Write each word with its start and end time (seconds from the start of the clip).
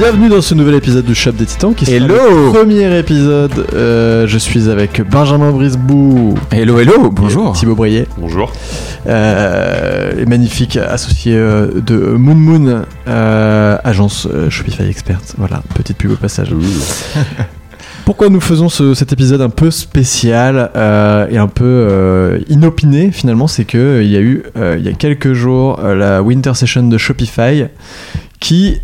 Bienvenue 0.00 0.30
dans 0.30 0.40
ce 0.40 0.54
nouvel 0.54 0.76
épisode 0.76 1.04
du 1.04 1.14
Shop 1.14 1.32
des 1.32 1.44
Titans 1.44 1.74
qui 1.74 1.84
sera 1.84 1.96
Hello 1.96 2.14
le 2.46 2.52
premier 2.52 2.98
épisode. 2.98 3.66
Euh, 3.74 4.26
je 4.26 4.38
suis 4.38 4.70
avec 4.70 5.02
Benjamin 5.02 5.50
Brisbou 5.52 6.34
Hello, 6.50 6.78
hello, 6.80 7.06
et 7.08 7.10
bonjour. 7.12 7.52
Thibaut 7.52 7.74
Brier, 7.74 8.06
Bonjour. 8.16 8.50
euh, 9.06 10.12
les 10.16 10.24
magnifiques 10.24 10.76
associés 10.78 11.36
euh, 11.36 11.82
de 11.84 11.96
Moon 11.96 12.34
Moon, 12.34 12.84
euh, 13.08 13.76
agence 13.84 14.26
euh, 14.32 14.48
Shopify 14.48 14.84
Expert. 14.88 15.20
Voilà, 15.36 15.62
petite 15.74 15.98
pub 15.98 16.12
au 16.12 16.16
passage. 16.16 16.54
Pourquoi 18.06 18.30
nous 18.30 18.40
faisons 18.40 18.70
ce- 18.70 18.94
cet 18.94 19.12
épisode 19.12 19.42
un 19.42 19.50
peu 19.50 19.70
spécial 19.70 20.70
euh, 20.76 21.26
et 21.30 21.36
un 21.36 21.46
peu 21.48 21.64
euh, 21.66 22.38
inopiné 22.48 23.10
finalement 23.12 23.46
C'est 23.46 23.64
que 23.66 23.76
euh, 23.76 24.02
il 24.02 24.10
y 24.10 24.16
a 24.16 24.20
eu 24.20 24.44
euh, 24.56 24.76
il 24.78 24.84
y 24.84 24.88
a 24.88 24.92
quelques 24.92 25.34
jours 25.34 25.78
euh, 25.84 25.94
la 25.94 26.22
Winter 26.22 26.54
Session 26.54 26.84
de 26.84 26.96
Shopify 26.96 27.66
qui 28.40 28.78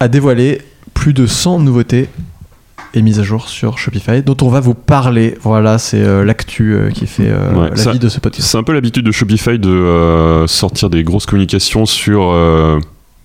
a 0.00 0.08
dévoilé 0.08 0.62
plus 0.94 1.12
de 1.12 1.26
100 1.26 1.60
nouveautés 1.60 2.08
et 2.94 3.02
mises 3.02 3.20
à 3.20 3.22
jour 3.22 3.48
sur 3.48 3.78
Shopify 3.78 4.22
dont 4.22 4.36
on 4.42 4.48
va 4.48 4.58
vous 4.60 4.74
parler. 4.74 5.36
Voilà, 5.42 5.78
c'est 5.78 6.02
euh, 6.02 6.24
l'actu 6.24 6.74
euh, 6.74 6.90
qui 6.90 7.06
fait 7.06 7.28
euh, 7.28 7.52
Ouais, 7.54 7.70
la 7.70 7.76
ça- 7.76 7.92
vie 7.92 7.98
de 8.00 8.08
ce 8.08 8.18
podcast. 8.18 8.48
C'est 8.48 8.58
un 8.58 8.62
peu 8.64 8.72
l'habitude 8.72 9.04
de 9.06 9.12
Shopify 9.12 9.58
de 9.58 10.44
sortir 10.48 10.90
des 10.90 11.04
grosses 11.04 11.26
communications 11.26 11.86
sur 11.86 12.34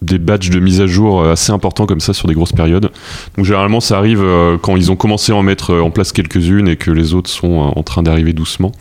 des 0.02 0.20
badges 0.20 0.50
de 0.52 0.60
mise 0.60 0.82
à 0.82 0.88
jour 0.88 1.26
assez 1.26 1.52
importants 1.52 1.86
comme 1.88 2.02
ça 2.02 2.14
sur 2.14 2.28
des 2.28 2.36
grosses 2.36 2.52
périodes. 2.52 2.92
Donc 3.38 3.46
généralement 3.46 3.80
ça 3.80 3.98
arrive 3.98 4.24
quand 4.62 4.76
ils 4.76 4.92
ont 4.92 4.96
commencé 4.96 5.32
à 5.32 5.36
en 5.36 5.42
mettre 5.42 5.74
en 5.74 5.90
place 5.90 6.12
quelques-unes 6.12 6.68
et 6.68 6.76
que 6.76 6.92
les 6.92 7.14
autres 7.14 7.30
sont 7.30 7.72
en 7.76 7.82
train 7.84 8.04
d'arriver 8.04 8.34
doucement. 8.34 8.72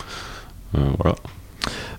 Voilà. 0.75 1.16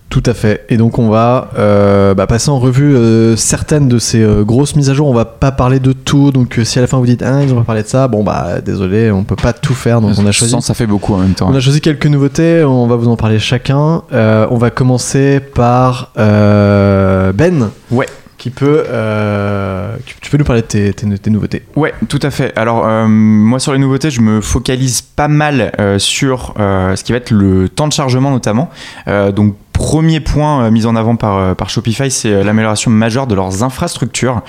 Tout 0.08 0.22
à 0.24 0.34
fait. 0.34 0.64
Et 0.68 0.76
donc 0.76 0.98
on 0.98 1.08
va 1.08 1.50
euh, 1.58 2.14
bah, 2.14 2.26
passer 2.26 2.48
en 2.48 2.58
revue 2.58 2.94
euh, 2.94 3.36
certaines 3.36 3.88
de 3.88 3.98
ces 3.98 4.22
euh, 4.22 4.44
grosses 4.44 4.76
mises 4.76 4.88
à 4.88 4.94
jour. 4.94 5.08
On 5.08 5.12
va 5.12 5.24
pas 5.24 5.50
parler 5.52 5.78
de 5.80 5.92
tout. 5.92 6.30
Donc 6.30 6.58
si 6.62 6.78
à 6.78 6.82
la 6.82 6.86
fin 6.88 6.96
vous 6.98 7.06
dites 7.06 7.22
ah 7.22 7.42
ils 7.42 7.52
ont 7.52 7.56
pas 7.56 7.64
parlé 7.64 7.82
de 7.82 7.88
ça, 7.88 8.06
bon 8.08 8.22
bah 8.22 8.60
désolé, 8.64 9.10
on 9.10 9.24
peut 9.24 9.36
pas 9.36 9.52
tout 9.52 9.74
faire. 9.74 10.00
Donc 10.00 10.12
on 10.18 10.24
a 10.26 10.32
choisi. 10.32 10.54
Ça 10.60 10.74
fait 10.74 10.86
beaucoup 10.86 11.12
en 11.14 11.18
même 11.18 11.34
temps. 11.34 11.48
On 11.50 11.54
a 11.54 11.60
choisi 11.60 11.80
quelques 11.80 12.06
nouveautés, 12.06 12.64
on 12.64 12.86
va 12.86 12.96
vous 12.96 13.08
en 13.08 13.16
parler 13.16 13.38
chacun. 13.38 14.02
On 14.12 14.56
va 14.56 14.70
commencer 14.70 15.40
par 15.40 16.12
Ben. 16.16 17.70
Ouais. 17.90 18.06
Qui 18.38 18.50
peut. 18.50 18.84
euh, 18.88 19.96
tu, 20.20 20.30
peux 20.30 20.36
nous 20.36 20.44
parler 20.44 20.60
de 20.60 20.66
tes, 20.66 20.92
tes- 20.92 21.18
tes 21.18 21.30
nouveautés 21.30 21.62
Ouais, 21.74 21.94
tout 22.06 22.18
à 22.20 22.30
fait. 22.30 22.52
Alors, 22.54 22.86
euh, 22.86 23.06
moi, 23.08 23.58
sur 23.58 23.72
les 23.72 23.78
nouveautés, 23.78 24.10
je 24.10 24.20
me 24.20 24.42
focalise 24.42 25.00
pas 25.00 25.26
mal 25.26 25.72
euh, 25.80 25.98
sur 25.98 26.52
ce 26.58 27.02
qui 27.02 27.12
va 27.12 27.18
être 27.18 27.30
le 27.30 27.70
temps 27.70 27.88
de 27.88 27.94
chargement, 27.94 28.30
notamment. 28.30 28.68
Donc, 29.34 29.54
premier 29.76 30.20
point 30.20 30.64
euh, 30.64 30.70
mis 30.70 30.86
en 30.86 30.96
avant 30.96 31.16
par, 31.16 31.36
euh, 31.36 31.54
Shopify, 31.68 32.10
c'est 32.10 32.32
euh, 32.32 32.42
l'amélioration 32.42 32.90
majeure 32.90 33.26
de 33.26 33.34
leurs 33.34 33.62
infrastructures. 33.62 34.42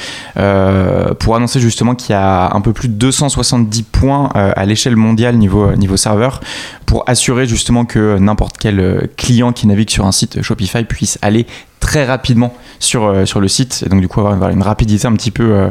pour 1.20 1.36
annoncer 1.36 1.60
justement 1.60 1.96
qu'il 1.96 2.12
y 2.12 2.16
a 2.16 2.56
un 2.56 2.62
peu 2.62 2.74
plus 2.74 2.88
de 2.88 2.94
270 2.94 3.84
points 3.84 4.30
à 4.34 4.66
l'échelle 4.66 4.96
mondiale 4.96 5.38
niveau, 5.38 5.98
serveur 5.98 6.42
pour 6.86 7.04
assurer 7.08 7.46
justement 7.48 7.86
que 7.86 8.18
n'importe 8.18 8.58
quel 8.58 9.10
client 9.18 9.52
qui 9.52 9.68
navigue 9.68 9.90
sur 9.90 10.06
un 10.06 10.12
site 10.12 10.42
Shopify 10.42 10.84
puisse 10.84 11.18
aller 11.22 11.46
très 11.88 12.06
rapidement 12.06 12.54
sur, 12.80 13.06
euh, 13.06 13.24
sur 13.24 13.40
le 13.40 13.48
site 13.48 13.82
et 13.86 13.90
donc 13.90 14.02
du 14.02 14.10
coup 14.10 14.20
avoir, 14.20 14.50
une 14.50 14.62
rapidité 14.62 15.08
un 15.08 15.14
petit 15.14 15.32
peu 15.32 15.54
euh, 15.54 15.70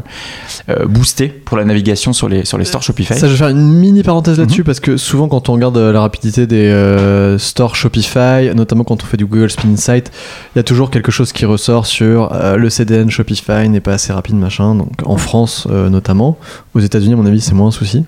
euh, 0.71 0.87
boostée 0.87 1.29
pour 1.29 1.59
la 1.59 1.65
navigation 1.67 2.15
sur 2.15 2.27
les, 2.27 2.47
sur 2.47 2.57
les 2.57 2.65
stores 2.65 2.83
Shopify. 2.83 3.19
Ça, 3.19 3.27
je 3.27 3.33
vais 3.33 3.39
faire 3.39 3.49
une 3.51 3.75
mini 3.75 4.03
parenthèse 4.03 4.39
là-dessus 4.39 4.65
parce 4.65 4.81
que 4.81 4.97
souvent, 4.97 5.29
quand 5.29 5.51
on 5.51 5.53
regarde 5.53 5.77
la 5.77 6.01
rapidité 6.01 6.47
des 6.47 6.69
euh, 6.69 7.39
stores 7.39 7.77
Shopify, 7.77 8.51
notamment 8.55 8.83
quand 8.83 9.03
on 9.03 9.07
fait 9.07 9.19
du 9.19 9.27
Google 9.27 9.51
Spin 9.51 9.69
Insight, 9.69 10.11
il 10.55 10.59
y 10.59 10.61
a 10.61 10.63
toujours 10.63 10.91
quelque 10.91 11.13
chose 11.13 11.33
qui 11.33 11.45
ressort 11.45 11.85
sur 11.85 12.33
euh, 12.33 12.57
le 12.57 12.71
CDN 12.71 13.11
Shopify 13.11 13.69
n'est 13.69 13.81
pas 13.81 13.93
assez 13.93 14.13
rapide, 14.13 14.37
machin. 14.37 14.75
Donc 14.75 14.93
en 15.05 15.19
France, 15.19 15.69
euh, 15.71 15.91
notamment. 15.91 16.39
Aux 16.75 16.81
États-Unis, 16.81 17.13
à 17.13 17.17
mon 17.17 17.27
avis, 17.27 17.43
c'est 17.43 17.55
moins 17.55 17.69
un 17.69 17.73
souci. 17.73 18.05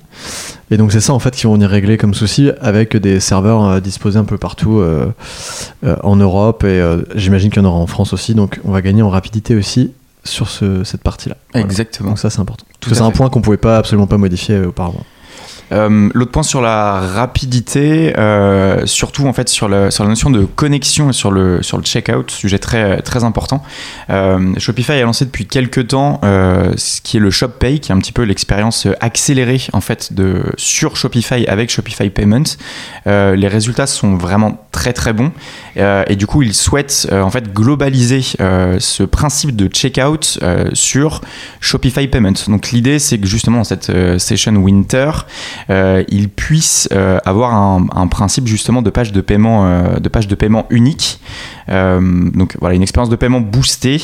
Et 0.71 0.77
donc, 0.77 0.93
c'est 0.93 1.01
ça 1.01 1.15
en 1.15 1.19
fait 1.19 1.35
qu'ils 1.35 1.47
vont 1.47 1.55
venir 1.55 1.71
régler 1.71 1.97
comme 1.97 2.13
souci 2.15 2.51
avec 2.61 2.97
des 2.97 3.21
serveurs 3.21 3.65
euh, 3.65 3.81
disposés 3.81 4.19
un 4.19 4.25
peu 4.25 4.37
partout 4.39 4.79
euh, 4.81 5.07
euh, 5.85 5.97
en 6.03 6.17
Europe 6.17 6.65
et 6.65 6.83
j'imagine 7.15 7.51
qu'il 7.51 7.63
y 7.63 7.65
en 7.65 7.69
aura 7.69 7.79
en 7.79 7.87
France 7.87 8.13
aussi. 8.13 8.35
Donc, 8.35 8.61
on 8.65 8.73
va 8.73 8.83
gagner 8.83 9.03
en 9.03 9.09
rapidité 9.11 9.55
aussi 9.55 9.93
sur 10.25 10.49
ce- 10.51 10.85
cette 10.85 11.03
partie-là. 11.03 11.37
Voilà. 11.53 11.65
Exactement. 11.65 12.11
Donc, 12.11 12.19
ça, 12.19 12.29
c'est 12.31 12.41
important. 12.41 12.65
Parce 12.69 12.79
Tout 12.81 12.91
que 12.91 12.97
c'est 12.97 13.03
un 13.03 13.11
point 13.11 13.31
qu'on 13.31 13.41
pouvait 13.41 13.57
pas 13.57 13.79
absolument 13.79 14.07
pas 14.07 14.19
modifier 14.19 14.61
auparavant. 14.61 15.05
Euh, 15.73 16.09
L'autre 16.15 16.31
point 16.31 16.43
sur 16.43 16.61
la 16.61 17.01
rapidité, 17.01 18.17
euh, 18.19 18.87
surtout 18.87 19.27
en 19.27 19.33
fait 19.33 19.49
sur, 19.49 19.69
la 19.69 19.91
notion 20.01 20.31
de 20.31 20.45
connexion 20.45 21.11
et 21.11 21.13
sur 21.13 21.31
le, 21.31 21.63
sur 21.63 21.77
le 21.77 21.83
checkout, 21.83 22.31
sujet 22.31 22.59
très, 22.59 23.25
important. 23.25 23.63
Euh, 24.11 24.55
Shopify 24.59 24.93
a 24.93 25.03
lancé 25.03 25.25
depuis 25.25 25.47
quelques 25.47 25.89
temps 25.89 26.21
ce 26.23 27.01
qui 27.01 27.17
est 27.17 27.21
le 27.21 27.31
Shop 27.31 27.49
Pay, 27.49 27.81
qui 27.81 27.91
est 27.91 27.95
un 27.95 27.99
petit 27.99 28.13
peu 28.13 28.23
l'expérience 28.23 28.87
accélérée 29.01 29.61
en 29.73 29.81
fait 29.81 30.13
de, 30.13 30.43
sur 30.57 30.97
Shopify 30.97 31.47
avec 31.47 31.71
Shopify 31.71 32.11
Payment. 32.11 32.45
Les 33.07 33.49
résultats 33.49 33.87
sont 33.87 34.15
vraiment 34.15 34.68
très 34.79 34.93
très 34.93 35.13
bons 35.13 35.33
euh, 35.77 36.05
et 36.07 36.15
du 36.15 36.29
coup 36.29 36.43
ils 36.43 36.55
souhaitent 36.55 37.09
euh, 37.11 37.21
en 37.23 37.31
fait 37.31 37.53
globaliser 37.53 38.23
euh, 38.41 38.77
ce 38.79 39.03
principe 39.03 39.57
de 39.57 39.67
checkout 39.67 40.39
sur 40.73 41.21
Shopify 41.61 42.07
Payment. 42.07 42.35
Donc 42.47 42.71
l'idée 42.71 43.01
c'est 43.01 43.19
que 43.19 43.27
justement 43.27 43.65
cette 43.65 43.91
session 44.19 44.55
Winter, 44.55 45.11
ils 45.69 46.29
puissent 46.29 46.89
avoir 47.25 47.55
un, 47.55 47.87
un 47.93 48.07
principe 48.07 48.47
justement 48.47 48.83
de 48.83 48.91
page 48.91 49.11
de 49.11 49.21
paiement, 49.21 49.99
de 49.99 50.09
page 50.09 50.29
de 50.29 50.35
paiement 50.37 50.67
unique. 50.71 51.21
Euh, 51.71 52.31
donc 52.33 52.57
voilà, 52.61 52.75
une 52.75 52.83
expérience 52.83 53.11
de 53.11 53.17
paiement 53.17 53.41
boostée, 53.41 54.01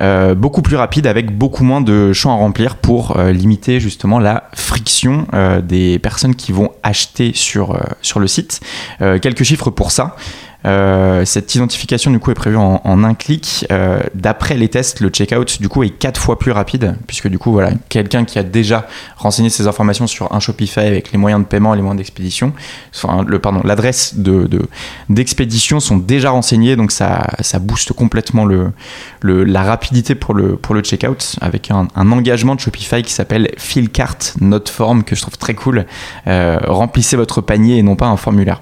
euh, 0.00 0.34
beaucoup 0.34 0.62
plus 0.62 0.76
rapide 0.76 1.06
avec 1.06 1.36
beaucoup 1.36 1.64
moins 1.64 1.80
de 1.80 2.12
champs 2.12 2.32
à 2.32 2.36
remplir 2.36 2.76
pour 2.76 3.16
euh, 3.16 3.32
limiter 3.32 3.80
justement 3.80 4.18
la 4.18 4.50
friction 4.54 5.26
des 5.62 5.98
personnes 5.98 6.34
qui 6.34 6.52
vont 6.52 6.70
acheter 6.82 7.32
sur, 7.34 7.78
le 8.18 8.26
site. 8.26 8.60
Quelques 8.98 9.42
chiffres 9.42 9.70
pour 9.70 9.90
ça. 9.90 10.16
Euh, 10.66 11.24
cette 11.24 11.54
identification 11.54 12.10
du 12.10 12.18
coup 12.18 12.30
est 12.30 12.34
prévue 12.34 12.56
en, 12.56 12.80
un 13.04 13.14
clic. 13.14 13.66
Euh, 13.70 14.00
D'après 14.14 14.56
les 14.56 14.68
tests, 14.68 15.00
le 15.00 15.08
checkout 15.10 15.60
du 15.60 15.68
coup 15.68 15.82
est 15.82 15.90
quatre 15.90 16.20
fois 16.20 16.38
plus 16.38 16.50
rapide 16.50 16.96
puisque 17.06 17.28
du 17.28 17.38
coup 17.38 17.52
voilà 17.52 17.70
quelqu'un 17.88 18.24
qui 18.24 18.38
a 18.38 18.42
déjà 18.42 18.86
renseigné 19.16 19.50
ses 19.50 19.66
informations 19.66 20.06
sur 20.06 20.32
un 20.34 20.40
Shopify 20.40 20.80
avec 20.80 21.12
les 21.12 21.18
moyens 21.18 21.42
de 21.42 21.46
paiement 21.46 21.74
et 21.74 21.76
les 21.76 21.82
moyens 21.82 21.98
d'expédition, 21.98 22.52
le 23.26 23.38
pardon 23.38 23.60
l'adresse 23.64 24.16
de 24.16 24.44
de- 24.46 24.66
d'expédition 25.08 25.80
sont 25.80 25.96
déjà 25.98 26.30
renseignés 26.30 26.76
donc 26.76 26.90
ça 26.92 27.26
ça 27.40 27.58
booste 27.58 27.92
complètement 27.92 28.44
le, 28.44 28.72
la 29.22 29.62
rapidité 29.62 30.14
pour 30.14 30.34
le 30.34 30.56
pour 30.56 30.74
le 30.74 30.80
checkout 30.82 31.36
avec 31.40 31.70
un, 31.70 31.88
engagement 31.96 32.54
de 32.54 32.60
Shopify 32.60 33.02
qui 33.02 33.12
s'appelle 33.12 33.50
Fill 33.58 33.90
Cart 33.90 34.16
Note 34.40 34.68
Form 34.68 35.04
que 35.04 35.14
je 35.16 35.22
trouve 35.22 35.36
très 35.38 35.54
cool. 35.54 35.86
Euh, 36.26 36.58
remplissez 36.66 37.16
votre 37.16 37.40
panier 37.40 37.78
et 37.78 37.82
non 37.82 37.96
pas 37.96 38.06
un 38.06 38.16
formulaire. 38.16 38.60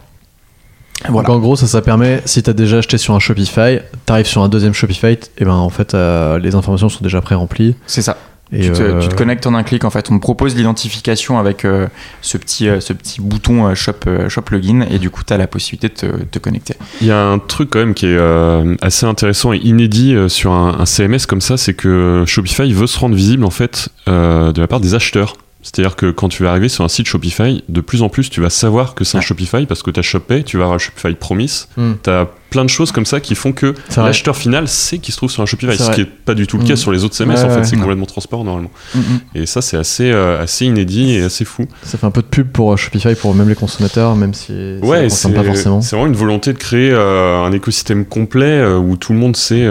Voilà. 1.09 1.29
Donc 1.29 1.37
en 1.37 1.39
gros, 1.41 1.57
ça, 1.57 1.67
ça 1.67 1.83
permet, 1.83 2.23
si 2.25 2.43
tu 2.43 2.51
as 2.51 2.55
déjà 2.55 2.79
acheté 2.79 2.99
sur 2.99 3.15
un 3.15 3.19
Shopify, 3.19 3.79
tu 4.07 4.13
arrives 4.13 4.27
sur 4.27 4.43
un 4.43 4.49
deuxième 4.49 4.75
Shopify, 4.75 5.19
et 5.39 5.45
ben 5.45 5.53
en 5.53 5.71
fait, 5.71 5.95
euh, 5.95 6.39
les 6.39 6.55
informations 6.55 6.89
sont 6.89 7.03
déjà 7.03 7.21
pré-remplies. 7.21 7.77
C'est 7.87 8.03
ça. 8.03 8.17
Et, 8.53 8.61
tu, 8.61 8.73
te, 8.73 8.83
euh, 8.83 9.01
tu 9.01 9.09
te 9.09 9.15
connectes 9.15 9.47
en 9.47 9.55
un 9.55 9.63
clic 9.63 9.85
en 9.85 9.91
fait. 9.91 10.11
On 10.11 10.17
te 10.17 10.21
propose 10.21 10.55
l'identification 10.55 11.39
avec 11.39 11.65
euh, 11.65 11.89
ce, 12.21 12.37
petit, 12.37 12.69
euh, 12.69 12.79
ce 12.79 12.93
petit 12.93 13.21
bouton 13.21 13.67
euh, 13.67 13.75
shop, 13.75 13.93
euh, 14.07 14.29
shop 14.29 14.43
login 14.51 14.83
et 14.91 14.99
du 14.99 15.09
coup 15.11 15.23
tu 15.27 15.33
as 15.33 15.39
la 15.39 15.47
possibilité 15.47 15.89
de 15.89 15.95
te, 15.95 16.23
te 16.25 16.39
connecter. 16.39 16.75
Il 17.01 17.07
y 17.07 17.11
a 17.11 17.21
un 17.21 17.39
truc 17.39 17.71
quand 17.71 17.79
même 17.79 17.95
qui 17.95 18.05
est 18.07 18.17
euh, 18.17 18.77
assez 18.83 19.07
intéressant 19.07 19.55
et 19.55 19.59
inédit 19.59 20.15
euh, 20.15 20.29
sur 20.29 20.53
un, 20.53 20.77
un 20.79 20.85
CMS 20.87 21.27
comme 21.27 21.41
ça, 21.41 21.57
c'est 21.57 21.75
que 21.75 22.25
Shopify 22.27 22.71
veut 22.73 22.87
se 22.87 22.99
rendre 22.99 23.17
visible 23.17 23.45
en 23.45 23.51
fait 23.51 23.89
euh, 24.09 24.53
de 24.53 24.61
la 24.61 24.69
part 24.69 24.81
des 24.81 24.95
acheteurs. 24.95 25.37
C'est-à-dire 25.65 25.97
que 25.97 26.11
quand 26.13 26.29
tu 26.29 26.43
vas 26.45 26.51
arriver 26.51 26.69
sur 26.69 26.85
un 26.85 26.89
site 26.89 27.09
Shopify, 27.09 27.65
de 27.69 27.81
plus 27.81 28.03
en 28.03 28.09
plus 28.11 28.29
tu 28.31 28.41
vas 28.41 28.51
savoir 28.51 28.95
que 28.95 29.03
c'est 29.03 29.17
un 29.17 29.21
Ouais. 29.21 29.27
Shopify 29.27 29.65
parce 29.67 29.83
que 29.83 29.91
tu 29.91 29.99
as 29.99 30.03
ShopPay, 30.03 30.45
tu 30.45 30.59
vas 30.59 30.65
avoir 30.65 30.77
un 30.77 30.79
Shopify 30.79 31.15
Promise, 31.15 31.69
hmm. 31.79 31.93
tu 32.03 32.11
as 32.11 32.29
plein 32.51 32.65
de 32.65 32.71
choses 32.71 32.93
comme 32.93 33.07
ça 33.07 33.19
qui 33.19 33.35
font 33.35 33.53
que 33.53 33.75
l'acheteur 33.97 34.37
final 34.37 34.69
sait 34.69 34.99
qu'il 34.99 35.13
se 35.13 35.17
trouve 35.17 35.31
sur 35.31 35.43
un 35.43 35.47
Shopify, 35.47 35.77
ce 35.77 35.83
vrai. 35.85 35.95
qui 35.95 36.01
est 36.03 36.05
pas 36.05 36.35
du 36.35 36.47
tout 36.47 36.59
le 36.59 36.65
cas 36.65 36.75
Mhm. 36.75 36.77
sur 36.77 36.93
les 36.93 37.03
autres 37.03 37.15
CMS 37.17 37.31
Ouais, 37.39 37.45
en 37.45 37.51
fait, 37.51 37.65
c'est 37.65 37.77
complètement 37.77 38.07
transparent 38.07 38.45
normalement. 38.45 38.71
Mm, 38.95 38.99
mm. 39.01 39.21
Et 39.37 39.47
ça 39.47 39.61
c'est 39.63 39.77
assez, 39.79 40.11
euh, 40.13 40.41
assez 40.41 40.67
inédit 40.67 41.15
et 41.15 41.23
assez 41.23 41.45
fou. 41.45 41.67
Ça 41.83 41.99
fait 41.99 42.07
un 42.07 42.11
peu 42.13 42.21
de 42.23 42.27
pub 42.27 42.49
pour 42.53 42.73
euh, 42.73 42.77
Shopify 42.77 43.15
pour 43.15 43.35
même 43.35 43.49
les 43.49 43.55
consommateurs, 43.57 44.15
même 44.15 44.35
si 44.35 44.53
ça 44.81 44.87
Ouais, 44.87 45.05
ne 45.05 45.09
c'est 45.09 45.29
concerne 45.29 45.35
pas 45.35 45.45
forcément. 45.45 45.81
c'est 45.81 45.97
vraiment 45.97 46.09
une 46.13 46.17
volonté 46.19 46.53
de 46.53 46.59
créer 46.59 46.91
euh, 46.93 47.43
un 47.43 47.51
écosystème 47.53 48.05
complet 48.05 48.47
euh, 48.61 48.77
où 48.77 48.97
tout 48.97 49.13
le 49.15 49.19
monde 49.19 49.35
sait 49.37 49.67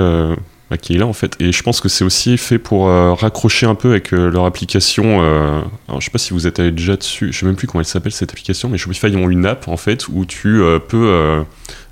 qui 0.77 0.95
est 0.95 0.97
là 0.97 1.07
en 1.07 1.13
fait. 1.13 1.35
Et 1.39 1.51
je 1.51 1.63
pense 1.63 1.81
que 1.81 1.89
c'est 1.89 2.03
aussi 2.03 2.37
fait 2.37 2.59
pour 2.59 2.87
euh, 2.87 3.13
raccrocher 3.13 3.65
un 3.65 3.75
peu 3.75 3.91
avec 3.91 4.13
euh, 4.13 4.29
leur 4.31 4.45
application. 4.45 5.21
euh, 5.23 5.61
alors 5.87 5.99
je 6.01 6.05
sais 6.05 6.11
pas 6.11 6.17
si 6.17 6.33
vous 6.33 6.47
êtes 6.47 6.59
allé 6.59 6.71
déjà 6.71 6.95
dessus, 6.95 7.31
je 7.31 7.39
sais 7.39 7.45
même 7.45 7.55
plus 7.55 7.67
comment 7.67 7.81
elle 7.81 7.85
s'appelle 7.87 8.11
cette 8.11 8.31
application, 8.31 8.69
mais 8.69 8.77
Shopify 8.77 9.07
ils 9.07 9.17
ont 9.17 9.29
une 9.29 9.45
app 9.45 9.67
en 9.67 9.77
fait 9.77 10.07
où 10.07 10.25
tu 10.25 10.61
euh, 10.61 10.79
peux 10.79 11.07
euh, 11.09 11.43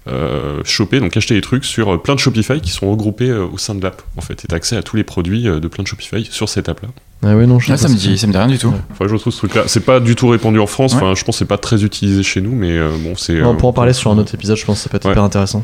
euh, 0.07 0.61
choper, 0.63 0.99
donc 0.99 1.15
acheter 1.15 1.35
des 1.35 1.41
trucs 1.41 1.63
sur 1.63 1.93
euh, 1.93 1.97
plein 1.97 2.15
de 2.15 2.19
Shopify 2.19 2.59
qui 2.59 2.71
sont 2.71 2.89
regroupés 2.89 3.29
euh, 3.29 3.45
au 3.45 3.57
sein 3.59 3.75
de 3.75 3.81
l'app 3.83 4.01
en 4.17 4.21
fait. 4.21 4.43
Et 4.43 4.47
t'as 4.47 4.55
accès 4.55 4.75
à 4.75 4.81
tous 4.83 4.95
les 4.95 5.03
produits 5.03 5.47
euh, 5.47 5.59
de 5.59 5.67
plein 5.67 5.83
de 5.83 5.87
Shopify 5.87 6.25
sur 6.29 6.49
cette 6.49 6.69
app 6.69 6.81
là. 6.81 6.87
Ah 7.23 7.35
oui, 7.35 7.45
non, 7.45 7.59
je 7.59 7.67
sais 7.67 7.73
Ah, 7.73 7.75
pas 7.75 7.81
ça, 7.83 7.87
me 7.89 7.93
dit, 7.95 8.17
ça 8.17 8.25
me 8.25 8.31
dit 8.31 8.37
rien 8.39 8.47
du 8.47 8.57
tout. 8.57 8.69
Ouais. 8.69 8.73
Enfin, 8.91 9.05
je 9.07 9.13
retrouve 9.13 9.31
ce 9.31 9.37
truc 9.37 9.53
là. 9.53 9.63
C'est 9.67 9.85
pas 9.85 9.99
du 9.99 10.15
tout 10.15 10.27
répandu 10.27 10.57
en 10.59 10.65
France, 10.65 10.93
Ouais. 10.93 10.97
enfin, 11.03 11.13
je 11.13 11.23
pense 11.23 11.35
que 11.35 11.39
c'est 11.39 11.45
pas 11.45 11.59
très 11.59 11.83
utilisé 11.83 12.23
chez 12.23 12.41
nous, 12.41 12.51
mais 12.55 12.71
euh, 12.71 12.89
bon, 13.03 13.13
c'est. 13.15 13.39
Non, 13.39 13.51
euh, 13.53 13.57
pour 13.57 13.69
en 13.69 13.73
parler 13.73 13.93
sur 13.93 14.09
un 14.09 14.17
autre 14.17 14.33
épisode, 14.33 14.57
je 14.57 14.65
pense 14.65 14.77
que 14.79 14.83
ça 14.85 14.89
peut 14.89 14.97
être 14.97 15.05
Ouais. 15.05 15.11
hyper 15.11 15.21
intéressant. 15.23 15.63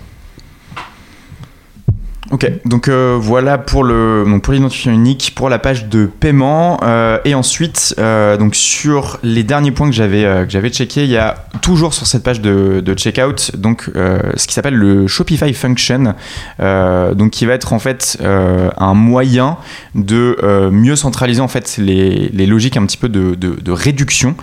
Ok, 2.29 2.51
donc 2.65 2.89
euh, 2.89 3.17
voilà 3.17 3.57
pour 3.57 3.85
le 3.85 4.25
donc 4.27 4.41
pour 4.41 4.53
l'identifiant 4.53 4.91
unique, 4.91 5.31
pour 5.33 5.47
la 5.47 5.59
page 5.59 5.87
de 5.87 6.05
paiement. 6.07 6.77
Euh, 6.83 7.19
et 7.23 7.33
ensuite 7.33 7.95
euh, 7.99 8.35
donc 8.35 8.53
sur 8.53 9.17
les 9.23 9.43
derniers 9.43 9.71
points 9.71 9.87
que 9.87 9.95
j'avais 9.95 10.23
que 10.45 10.49
j'avais 10.49 10.69
checké, 10.69 11.05
il 11.05 11.09
y 11.09 11.15
a 11.15 11.45
toujours 11.61 11.93
sur 11.93 12.05
cette 12.05 12.23
page 12.23 12.41
de, 12.41 12.81
de 12.81 12.93
checkout 12.95 13.55
donc 13.55 13.89
ce 13.95 14.47
qui 14.47 14.53
s'appelle 14.53 14.75
le 14.75 15.07
Shopify 15.07 15.53
Function, 15.53 16.15
donc 16.59 17.31
qui 17.31 17.45
va 17.45 17.53
être 17.53 17.71
en 17.71 17.79
fait 17.79 18.17
un 18.21 18.93
moyen 18.93 19.57
de 19.95 20.69
mieux 20.71 20.97
centraliser 20.97 21.41
en 21.41 21.47
fait 21.47 21.77
les, 21.77 22.29
les 22.33 22.45
logiques 22.45 22.75
un 22.75 22.85
petit 22.85 22.97
peu 22.97 23.07
de, 23.09 23.35
de, 23.35 23.71
réduction 23.71 24.35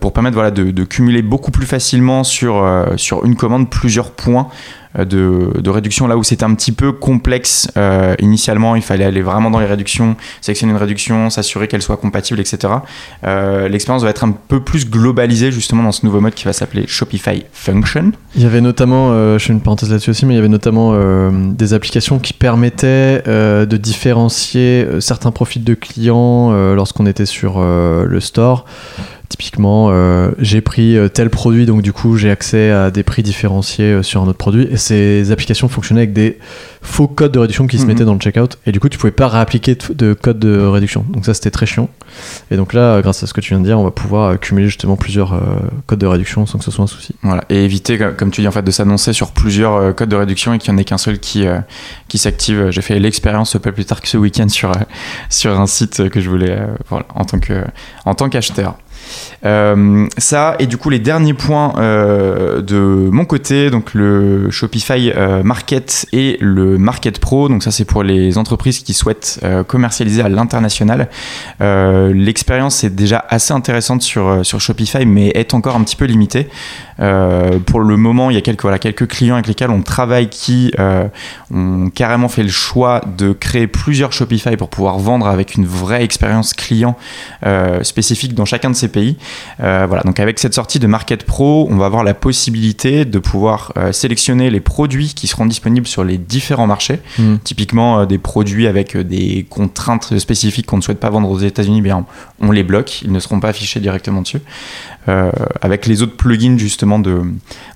pour 0.00 0.12
permettre 0.12 0.34
voilà 0.34 0.50
de, 0.50 0.70
de 0.70 0.84
cumuler 0.84 1.20
beaucoup 1.22 1.50
plus 1.50 1.66
facilement 1.66 2.24
sur 2.24 2.64
sur 2.96 3.24
une 3.26 3.36
commande 3.36 3.68
plusieurs 3.68 4.12
points 4.12 4.48
de, 5.04 5.50
de 5.60 5.70
réduction. 5.70 6.06
Là 6.06 6.16
où 6.16 6.24
c'était 6.24 6.44
un 6.44 6.54
petit 6.54 6.72
peu 6.72 6.92
complexe 6.92 7.68
euh, 7.76 8.14
initialement 8.20 8.76
il 8.76 8.82
fallait 8.82 9.04
aller 9.04 9.22
vraiment 9.22 9.50
dans 9.50 9.60
les 9.60 9.66
réductions 9.66 10.16
sélectionner 10.40 10.72
une 10.72 10.78
réduction 10.78 11.30
s'assurer 11.30 11.68
qu'elle 11.68 11.82
soit 11.82 11.96
compatible 11.96 12.40
etc 12.40 12.74
Euh, 13.24 13.68
l'expérience 13.68 14.02
va 14.02 14.10
être 14.10 14.24
un 14.24 14.32
peu 14.32 14.60
plus 14.60 14.88
globalisée 14.88 15.50
justement 15.50 15.82
dans 15.82 15.92
ce 15.92 16.04
nouveau 16.06 16.20
mode 16.20 16.34
qui 16.34 16.44
va 16.44 16.52
s'appeler 16.52 16.84
Shopify 16.86 17.44
Function. 17.52 18.12
Il 18.34 18.42
y 18.42 18.46
avait 18.46 18.60
notamment, 18.60 19.10
euh, 19.10 19.38
je 19.38 19.46
fais 19.46 19.52
une 19.52 19.60
parenthèse 19.60 19.90
là-dessus 19.90 20.10
aussi, 20.10 20.26
mais 20.26 20.34
il 20.34 20.36
y 20.36 20.38
avait 20.38 20.48
notamment 20.48 20.90
euh, 20.92 21.30
des 21.52 21.74
applications 21.74 22.18
qui 22.18 22.32
permettaient 22.32 23.22
euh, 23.26 23.66
de 23.66 23.76
différencier 23.76 24.84
euh, 24.84 25.00
certains 25.00 25.32
profils 25.32 25.64
de 25.64 25.74
clients 25.74 26.50
euh, 26.52 26.74
lorsqu'on 26.74 27.06
était 27.06 27.26
sur 27.26 27.56
euh, 27.58 28.04
le 28.04 28.20
store. 28.20 28.64
Typiquement, 29.28 29.88
euh, 29.90 30.30
j'ai 30.38 30.60
pris 30.60 30.96
euh, 30.96 31.08
tel 31.08 31.30
produit, 31.30 31.66
donc 31.66 31.82
du 31.82 31.92
coup 31.92 32.16
j'ai 32.16 32.30
accès 32.30 32.70
à 32.70 32.90
des 32.92 33.02
prix 33.02 33.22
différenciés 33.24 33.86
euh, 33.92 34.02
sur 34.02 34.22
un 34.22 34.26
autre 34.28 34.38
produit. 34.38 34.68
Et 34.70 34.76
ces 34.76 35.32
applications 35.32 35.68
fonctionnaient 35.68 36.02
avec 36.02 36.12
des 36.12 36.38
faux 36.80 37.08
codes 37.08 37.32
de 37.32 37.40
réduction 37.40 37.66
qui 37.66 37.76
se 37.78 37.82
Mhm. 37.82 37.88
mettaient 37.88 38.04
dans 38.04 38.14
le 38.14 38.20
checkout. 38.20 38.56
Et 38.66 38.72
du 38.72 38.78
coup, 38.78 38.88
tu 38.88 38.98
pouvais 38.98 39.10
pas 39.10 39.26
réappliquer 39.28 39.74
de, 39.74 39.94
de 39.94 40.14
code 40.14 40.38
de 40.38 40.58
réduction. 40.60 41.04
Donc 41.10 41.24
ça, 41.26 41.34
c'était 41.34 41.50
très 41.50 41.66
chiant. 41.66 41.88
Et 42.52 42.56
donc 42.56 42.72
là, 42.72 43.02
grâce 43.02 43.22
à 43.24 43.26
ce 43.26 43.34
que 43.34 43.40
tu 43.40 43.50
viens 43.50 43.58
de 43.60 43.64
dire, 43.64 43.78
on 43.78 43.84
va 43.84 43.90
pouvoir 43.90 44.38
cumuler 44.38 44.68
justement 44.68 44.96
plusieurs 44.96 45.34
euh, 45.34 45.40
codes 45.86 45.98
de 45.98 46.06
réduction 46.06 46.46
sans 46.46 46.58
que 46.58 46.64
ce 46.64 46.70
soit 46.70 46.84
un 46.84 46.88
souci. 46.88 47.14
Voilà, 47.22 47.44
et 47.50 47.64
éviter, 47.64 47.98
comme- 48.16 48.30
tu 48.30 48.40
dis, 48.42 48.48
en 48.48 48.52
fait, 48.52 48.62
de 48.62 48.70
s'annoncer 48.70 49.12
sur 49.12 49.32
plusieurs 49.32 49.74
euh, 49.74 49.92
codes 49.92 50.08
de 50.08 50.16
réduction 50.16 50.54
et 50.54 50.58
qu'il 50.58 50.72
n'y 50.72 50.76
en 50.76 50.80
ait 50.80 50.84
qu'un 50.84 50.98
seul 50.98 51.18
qui, 51.18 51.44
qui 52.08 52.18
s'active. 52.18 52.70
J'ai 52.70 52.82
fait 52.82 52.98
l'expérience 53.00 53.56
pas 53.60 53.72
plus 53.72 53.84
tard 53.84 54.00
que 54.00 54.08
ce 54.08 54.16
week-end 54.16 54.48
sur, 54.48 54.70
sur 55.30 55.58
un 55.60 55.66
site 55.66 56.08
que 56.10 56.20
je 56.20 56.30
voulais, 56.30 56.58
voilà, 56.88 57.06
en 57.14 57.24
tant 57.24 57.40
que, 57.40 57.64
en 58.04 58.14
tant 58.14 58.28
qu'acheteur. 58.28 58.76
Euh, 59.44 60.06
ça, 60.18 60.56
et 60.58 60.66
du 60.66 60.76
coup, 60.76 60.90
les 60.90 60.98
derniers 60.98 61.34
points 61.34 61.74
euh, 61.78 62.62
de 62.62 63.08
mon 63.10 63.24
côté, 63.24 63.70
donc 63.70 63.94
le 63.94 64.50
Shopify 64.50 65.12
euh, 65.14 65.42
Market 65.42 66.06
et 66.12 66.36
le 66.40 66.78
Market 66.78 67.18
Pro. 67.18 67.48
Donc, 67.48 67.62
ça, 67.62 67.70
c'est 67.70 67.84
pour 67.84 68.02
les 68.02 68.38
entreprises 68.38 68.80
qui 68.80 68.94
souhaitent 68.94 69.40
commercialiser 69.68 70.22
à 70.22 70.28
l'international. 70.28 71.08
L'expérience 71.60 72.84
est 72.84 72.90
déjà 72.90 73.24
assez 73.28 73.52
intéressante 73.52 74.02
sur, 74.02 74.44
sur 74.44 74.60
Shopify, 74.60 75.06
mais 75.06 75.28
est 75.28 75.54
encore 75.54 75.76
un 75.76 75.82
petit 75.82 75.96
peu 75.96 76.04
limitée. 76.04 76.48
Pour 76.98 77.80
le 77.80 77.96
moment, 77.96 78.30
il 78.30 78.34
y 78.34 78.38
a 78.38 78.40
quelques, 78.40 78.62
voilà, 78.62 78.78
quelques 78.78 79.06
clients 79.06 79.34
avec 79.34 79.46
lesquels 79.46 79.70
on 79.70 79.82
travaille 79.82 80.28
qui 80.28 80.72
ont 81.52 81.90
carrément 81.90 82.28
fait 82.28 82.42
le 82.42 82.48
choix 82.48 83.02
de 83.16 83.32
créer 83.32 83.66
plusieurs 83.66 84.12
Shopify 84.12 84.56
pour 84.56 84.68
pouvoir 84.68 84.98
vendre 84.98 85.26
avec 85.26 85.54
une 85.54 85.66
vraie 85.66 86.04
expérience 86.04 86.54
client 86.54 86.96
spécifique 87.82 88.34
dans 88.34 88.44
chacun 88.44 88.70
de 88.70 88.76
ces 88.76 88.88
pays. 88.88 88.95
Euh, 89.60 89.84
voilà, 89.86 90.02
donc 90.02 90.20
avec 90.20 90.38
cette 90.38 90.54
sortie 90.54 90.78
de 90.78 90.86
Market 90.86 91.24
Pro, 91.24 91.66
on 91.70 91.76
va 91.76 91.86
avoir 91.86 92.04
la 92.04 92.14
possibilité 92.14 93.04
de 93.04 93.18
pouvoir 93.18 93.72
euh, 93.76 93.92
sélectionner 93.92 94.50
les 94.50 94.60
produits 94.60 95.12
qui 95.14 95.26
seront 95.26 95.46
disponibles 95.46 95.86
sur 95.86 96.04
les 96.04 96.18
différents 96.18 96.66
marchés. 96.66 97.00
Mm. 97.18 97.36
Typiquement, 97.44 98.00
euh, 98.00 98.06
des 98.06 98.18
produits 98.18 98.66
avec 98.66 98.96
euh, 98.96 99.04
des 99.04 99.46
contraintes 99.48 100.18
spécifiques 100.18 100.66
qu'on 100.66 100.76
ne 100.78 100.82
souhaite 100.82 101.00
pas 101.00 101.10
vendre 101.10 101.30
aux 101.30 101.38
États-Unis, 101.38 101.82
bien, 101.82 102.04
on 102.40 102.50
les 102.52 102.62
bloque, 102.62 103.02
ils 103.02 103.12
ne 103.12 103.20
seront 103.20 103.40
pas 103.40 103.48
affichés 103.48 103.80
directement 103.80 104.22
dessus. 104.22 104.40
Euh, 105.08 105.30
avec 105.60 105.86
les 105.86 106.02
autres 106.02 106.16
plugins 106.16 106.58
justement 106.58 106.98
de, 106.98 107.22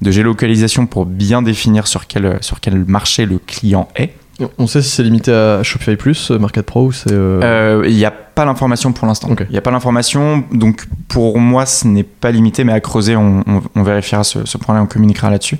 de 0.02 0.10
géolocalisation 0.10 0.86
pour 0.86 1.06
bien 1.06 1.42
définir 1.42 1.86
sur 1.86 2.06
quel, 2.08 2.38
sur 2.40 2.58
quel 2.60 2.84
marché 2.86 3.24
le 3.24 3.38
client 3.38 3.88
est. 3.96 4.14
On 4.58 4.66
sait 4.66 4.80
si 4.80 4.88
c'est 4.88 5.02
limité 5.02 5.32
à 5.32 5.62
Shopify 5.62 5.96
Plus, 5.96 6.30
euh, 6.30 6.38
Market 6.38 6.64
Pro 6.64 6.86
ou 6.86 6.92
c'est. 6.92 7.12
euh, 7.12 7.40
Euh, 7.42 7.84
Il 7.86 7.94
n'y 7.94 8.06
a 8.06 8.14
pas 8.34 8.44
l'information 8.44 8.92
pour 8.92 9.06
l'instant. 9.06 9.28
Il 9.48 9.52
n'y 9.52 9.58
a 9.58 9.60
pas 9.60 9.70
l'information, 9.70 10.44
donc 10.52 10.86
pour 11.08 11.38
moi 11.38 11.66
ce 11.66 11.86
n'est 11.86 12.02
pas 12.04 12.30
limité, 12.30 12.64
mais 12.64 12.72
à 12.72 12.80
creuser, 12.80 13.16
on, 13.16 13.42
on- 13.46 13.62
on 13.74 13.82
vérifiera 13.82 14.24
ce, 14.24 14.44
ce 14.44 14.58
point-là, 14.58 14.82
on 14.82 14.86
communiquera 14.86 15.30
là-dessus. 15.30 15.58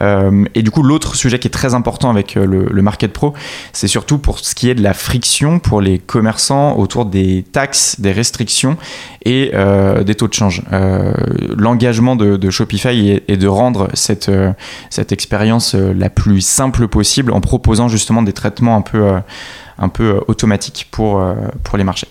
Euh, 0.00 0.44
et 0.54 0.62
du 0.62 0.70
coup, 0.70 0.82
l'autre 0.82 1.14
sujet 1.16 1.38
qui 1.38 1.48
est 1.48 1.50
très 1.50 1.74
important 1.74 2.10
avec 2.10 2.36
euh, 2.36 2.44
le, 2.46 2.66
le 2.70 2.82
Market 2.82 3.12
Pro, 3.12 3.34
c'est 3.72 3.88
surtout 3.88 4.18
pour 4.18 4.38
ce 4.38 4.54
qui 4.54 4.68
est 4.70 4.74
de 4.74 4.82
la 4.82 4.94
friction 4.94 5.58
pour 5.58 5.80
les 5.80 5.98
commerçants 5.98 6.76
autour 6.76 7.06
des 7.06 7.44
taxes, 7.52 8.00
des 8.00 8.12
restrictions 8.12 8.76
et 9.24 9.50
euh, 9.54 10.04
des 10.04 10.14
taux 10.14 10.28
de 10.28 10.34
change. 10.34 10.62
Euh, 10.72 11.12
L'engagement 11.56 12.16
de, 12.16 12.36
de 12.36 12.50
Shopify 12.50 13.10
est, 13.10 13.24
est 13.30 13.36
de 13.36 13.46
rendre 13.48 13.88
cette, 13.94 14.30
cette 14.90 15.12
expérience 15.12 15.74
la 15.74 16.10
plus 16.10 16.40
simple 16.40 16.88
possible 16.88 17.32
en 17.32 17.40
proposant 17.40 17.88
justement 17.88 18.22
des 18.22 18.32
traitements 18.32 18.76
un 18.76 18.80
peu, 18.82 19.14
un 19.78 19.88
peu 19.88 20.16
euh, 20.16 20.20
automatiques 20.28 20.88
pour, 20.90 21.20
euh, 21.20 21.34
pour 21.62 21.78
les 21.78 21.84
marchés. 21.84 22.08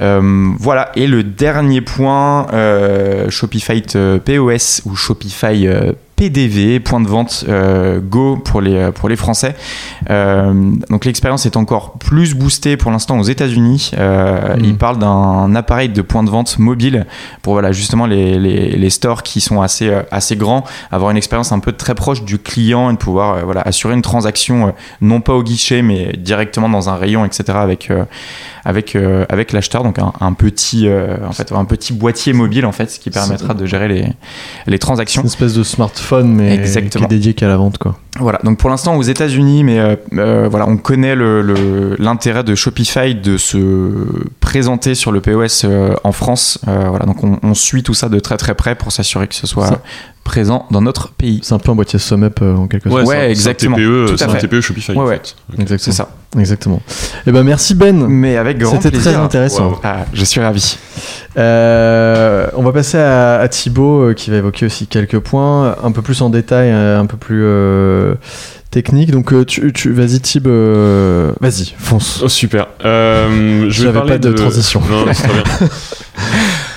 Euh, 0.00 0.52
voilà, 0.58 0.90
et 0.96 1.06
le 1.06 1.22
dernier 1.22 1.80
point, 1.82 2.46
Shopify 3.28 3.82
POS 3.82 4.82
ou 4.86 4.96
Shopify 4.96 5.68
PDV, 6.16 6.80
point 6.80 7.00
de 7.00 7.08
vente 7.08 7.44
euh, 7.48 8.00
Go 8.00 8.36
pour 8.36 8.60
les, 8.60 8.90
pour 8.92 9.08
les 9.08 9.16
Français. 9.16 9.54
Euh, 10.10 10.72
donc 10.88 11.04
l'expérience 11.04 11.46
est 11.46 11.56
encore 11.56 11.92
plus 11.98 12.34
boostée 12.34 12.76
pour 12.76 12.90
l'instant 12.90 13.18
aux 13.18 13.24
États-Unis. 13.24 13.90
Euh, 13.98 14.52
Mm. 14.56 14.64
Ils 14.64 14.76
parlent 14.76 14.98
d'un 14.98 15.54
appareil 15.54 15.88
de 15.88 16.02
point 16.02 16.22
de 16.22 16.30
vente 16.30 16.58
mobile 16.58 17.06
pour 17.42 17.54
voilà, 17.54 17.72
justement 17.72 18.06
les, 18.06 18.38
les, 18.38 18.70
les 18.70 18.90
stores 18.90 19.22
qui 19.22 19.40
sont 19.40 19.60
assez, 19.62 19.88
euh, 19.88 20.02
assez 20.10 20.36
grands, 20.36 20.64
avoir 20.90 21.10
une 21.10 21.16
expérience 21.16 21.52
un 21.52 21.58
peu 21.58 21.72
très 21.72 21.94
proche 21.94 22.22
du 22.24 22.38
client 22.38 22.90
et 22.90 22.92
de 22.94 22.98
pouvoir 22.98 23.36
euh, 23.36 23.42
voilà, 23.44 23.62
assurer 23.62 23.94
une 23.94 24.02
transaction 24.02 24.68
euh, 24.68 24.70
non 25.00 25.20
pas 25.20 25.34
au 25.34 25.42
guichet 25.42 25.82
mais 25.82 26.12
directement 26.16 26.68
dans 26.68 26.88
un 26.88 26.96
rayon, 26.96 27.24
etc. 27.24 27.44
avec, 27.54 27.90
euh, 27.90 28.04
avec, 28.64 28.96
euh, 28.96 29.24
avec 29.28 29.52
l'acheteur. 29.52 29.82
Donc 29.82 29.98
un, 29.98 30.12
un 30.20 30.32
petit, 30.32 30.86
euh, 30.88 31.16
en 31.26 31.32
fait, 31.32 31.52
un 31.52 31.64
petit 31.64 31.92
boîtier 31.92 32.32
mobile 32.32 32.66
en 32.66 32.72
fait, 32.72 32.90
ce 32.90 32.98
qui 32.98 33.10
permettra 33.10 33.54
de 33.54 33.66
gérer 33.66 33.88
les, 33.88 34.06
les 34.66 34.78
transactions. 34.78 35.22
une 35.22 35.26
espèce 35.26 35.54
de 35.54 35.62
smartphone, 35.62 36.11
mais 36.20 36.54
Exactement. 36.54 37.06
qui 37.06 37.14
est 37.14 37.16
dédié 37.16 37.34
qu'à 37.34 37.48
la 37.48 37.56
vente, 37.56 37.78
quoi. 37.78 37.98
Voilà, 38.20 38.38
donc 38.44 38.58
pour 38.58 38.68
l'instant 38.68 38.96
aux 38.96 39.02
États-Unis, 39.02 39.64
mais 39.64 39.78
euh, 39.78 39.96
euh, 40.18 40.46
voilà, 40.50 40.68
on 40.68 40.76
connaît 40.76 41.14
le- 41.14 41.96
l'intérêt 41.98 42.44
de 42.44 42.54
Shopify 42.54 43.14
de 43.14 43.38
se 43.38 43.56
présenter 44.40 44.94
sur 44.94 45.12
le 45.12 45.20
POS 45.22 45.62
euh, 45.64 45.94
en 46.04 46.12
France. 46.12 46.58
Euh, 46.68 46.88
voilà, 46.90 47.06
donc 47.06 47.24
on, 47.24 47.38
on 47.42 47.54
suit 47.54 47.82
tout 47.82 47.94
ça 47.94 48.10
de 48.10 48.18
très 48.20 48.36
très 48.36 48.54
près 48.54 48.74
pour 48.74 48.92
s'assurer 48.92 49.28
que 49.28 49.34
ce 49.34 49.46
soit 49.46 49.66
Ça- 49.66 49.80
présent 50.24 50.66
dans 50.70 50.82
notre 50.82 51.10
pays. 51.12 51.40
C'est 51.42 51.54
un 51.54 51.58
peu 51.58 51.72
un 51.72 51.74
boîtier 51.74 51.98
sum 51.98 52.22
up 52.22 52.38
euh, 52.42 52.54
en 52.54 52.66
quelque 52.68 52.90
sorte. 52.90 53.06
Ouais, 53.06 53.30
exactement. 53.30 53.76
C'est 53.78 54.22
un 54.22 54.26
TPE, 54.28 54.36
un. 54.36 54.38
TPE 54.40 54.60
Shopify. 54.60 54.92
Ouais, 54.92 54.98
en 54.98 55.06
ouais. 55.06 55.20
Exactement. 55.58 55.78
C'est 55.78 55.92
ça. 55.92 56.10
Exactement. 56.38 56.80
Et 57.26 57.32
ben 57.32 57.42
merci 57.42 57.74
Ben. 57.74 58.06
Mais 58.08 58.36
avec 58.36 58.58
grand 58.58 58.72
C'était 58.76 58.90
plaisir. 58.90 59.12
très 59.12 59.20
intéressant. 59.20 59.68
Wow. 59.70 59.80
Ah, 59.84 60.04
je 60.12 60.24
suis 60.24 60.40
ravi. 60.40 60.78
Euh, 61.38 62.46
on 62.54 62.62
va 62.62 62.72
passer 62.72 62.98
à, 62.98 63.38
à 63.40 63.48
Thibaut 63.48 64.02
euh, 64.10 64.14
qui 64.14 64.30
va 64.30 64.36
évoquer 64.36 64.66
aussi 64.66 64.86
quelques 64.86 65.18
points 65.18 65.76
un 65.82 65.90
peu 65.92 66.02
plus 66.02 66.20
en 66.22 66.30
détail, 66.30 66.70
un 66.70 67.06
peu 67.06 67.16
plus 67.16 67.42
euh, 67.44 68.01
technique. 68.70 69.10
Donc 69.10 69.32
euh, 69.32 69.44
tu, 69.44 69.72
tu- 69.72 69.92
vas-y 69.92 70.20
Thib, 70.20 70.46
euh, 70.46 71.32
vas-y, 71.40 71.72
fonce. 71.78 72.20
Oh, 72.24 72.28
super. 72.28 72.68
Euh, 72.84 73.66
je 73.68 73.88
vais 73.88 74.00
pas 74.00 74.18
de 74.18 74.32
transition. 74.32 74.80
Non, 74.90 75.04
bien. 75.04 75.12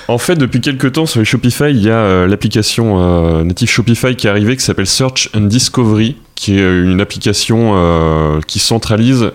En 0.08 0.18
fait, 0.18 0.36
depuis 0.36 0.60
quelques 0.60 0.92
temps 0.92 1.06
sur 1.06 1.18
les 1.18 1.24
Shopify, 1.24 1.70
il 1.70 1.82
y 1.82 1.90
a 1.90 1.96
euh, 1.96 2.26
l'application 2.28 3.00
euh, 3.00 3.42
native 3.42 3.68
Shopify 3.68 4.14
qui 4.14 4.28
est 4.28 4.30
arrivée 4.30 4.56
qui 4.56 4.62
s'appelle 4.62 4.86
Search 4.86 5.30
and 5.34 5.40
Discovery, 5.42 6.14
qui 6.36 6.56
est 6.58 6.62
euh, 6.62 6.84
une 6.84 7.00
application 7.00 7.72
euh, 7.74 8.40
qui 8.46 8.60
centralise 8.60 9.32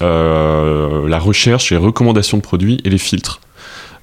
euh, 0.00 1.06
la 1.08 1.18
recherche 1.18 1.72
et 1.72 1.74
les 1.74 1.80
recommandations 1.80 2.38
de 2.38 2.42
produits 2.42 2.80
et 2.84 2.88
les 2.90 2.96
filtres. 2.96 3.40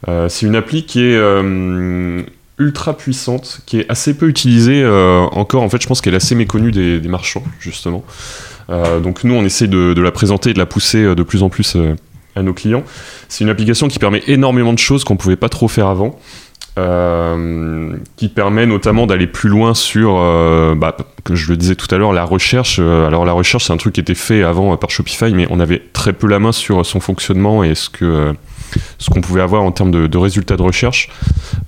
Euh, 0.07 0.29
c'est 0.29 0.45
une 0.45 0.55
appli 0.55 0.85
qui 0.85 0.99
est 1.01 1.15
euh, 1.17 2.21
ultra 2.61 2.95
puissante, 2.95 3.61
qui 3.65 3.79
est 3.79 3.85
assez 3.89 4.13
peu 4.13 4.27
utilisée 4.27 4.81
euh, 4.83 5.21
encore. 5.31 5.63
En 5.63 5.69
fait, 5.69 5.81
je 5.81 5.87
pense 5.87 6.01
qu'elle 6.01 6.13
est 6.13 6.17
assez 6.17 6.35
méconnue 6.35 6.71
des, 6.71 6.99
marchands, 7.07 7.43
justement. 7.59 8.03
Euh, 8.69 8.99
donc 8.99 9.23
nous, 9.23 9.33
on 9.33 9.43
essaie 9.43 9.67
de, 9.67 9.99
la 9.99 10.11
présenter 10.11 10.51
et 10.51 10.53
de 10.53 10.59
la 10.59 10.65
pousser 10.65 11.03
euh, 11.03 11.15
de 11.15 11.23
plus 11.23 11.43
en 11.43 11.49
plus 11.49 11.75
à 12.35 12.43
nos 12.43 12.53
clients. 12.53 12.83
C'est 13.27 13.43
une 13.43 13.49
application 13.49 13.87
qui 13.87 13.99
permet 13.99 14.23
énormément 14.27 14.73
de 14.73 14.79
choses 14.79 15.03
qu'on 15.03 15.15
ne 15.15 15.19
pouvait 15.19 15.35
pas 15.35 15.49
trop 15.49 15.67
faire 15.67 15.87
avant. 15.87 16.19
qui 18.15 18.29
permet 18.29 18.65
notamment 18.65 19.07
d'aller 19.07 19.27
plus 19.27 19.49
loin 19.49 19.73
sur, 19.73 20.15
bah, 20.77 20.95
que 21.25 21.35
je 21.35 21.49
le 21.49 21.57
disais 21.57 21.75
tout 21.75 21.93
à 21.93 21.97
l'heure, 21.97 22.13
la 22.13 22.23
recherche. 22.23 22.79
Alors 22.79 23.25
la 23.25 23.33
recherche, 23.33 23.65
c'est 23.65 23.73
un 23.73 23.77
truc 23.77 23.95
qui 23.95 24.01
était 24.01 24.15
fait 24.15 24.43
avant 24.43 24.77
par 24.77 24.89
Shopify, 24.89 25.33
mais 25.33 25.47
on 25.49 25.59
avait 25.59 25.81
très 25.91 26.13
peu 26.13 26.27
la 26.27 26.39
main 26.39 26.53
sur 26.53 26.85
son 26.85 26.99
fonctionnement 26.99 27.63
et 27.63 27.75
ce 27.75 27.89
que 27.89 28.33
ce 28.97 29.09
qu'on 29.09 29.21
pouvait 29.21 29.41
avoir 29.41 29.63
en 29.63 29.71
termes 29.71 29.91
de, 29.91 30.17
résultats 30.17 30.57
de 30.57 30.61
recherche. 30.61 31.09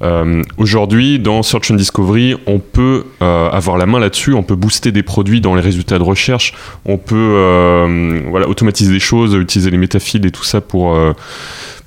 Euh, 0.01 0.43
Aujourd'hui, 0.57 1.19
dans 1.19 1.43
Search 1.43 1.71
and 1.71 1.75
Discovery, 1.75 2.35
on 2.45 2.59
peut 2.59 3.05
euh, 3.21 3.49
avoir 3.49 3.77
la 3.77 3.85
main 3.85 3.99
là-dessus, 3.99 4.33
on 4.33 4.43
peut 4.43 4.55
booster 4.55 4.91
des 4.91 5.03
produits 5.03 5.41
dans 5.41 5.55
les 5.55 5.61
résultats 5.61 5.97
de 5.97 6.03
recherche, 6.03 6.53
on 6.85 6.97
peut 6.97 7.15
euh, 7.15 8.21
voilà, 8.29 8.47
automatiser 8.47 8.91
des 8.91 8.99
choses, 8.99 9.33
utiliser 9.33 9.71
les 9.71 9.77
métafields 9.77 10.25
et 10.25 10.31
tout 10.31 10.43
ça 10.43 10.61
pour, 10.61 10.97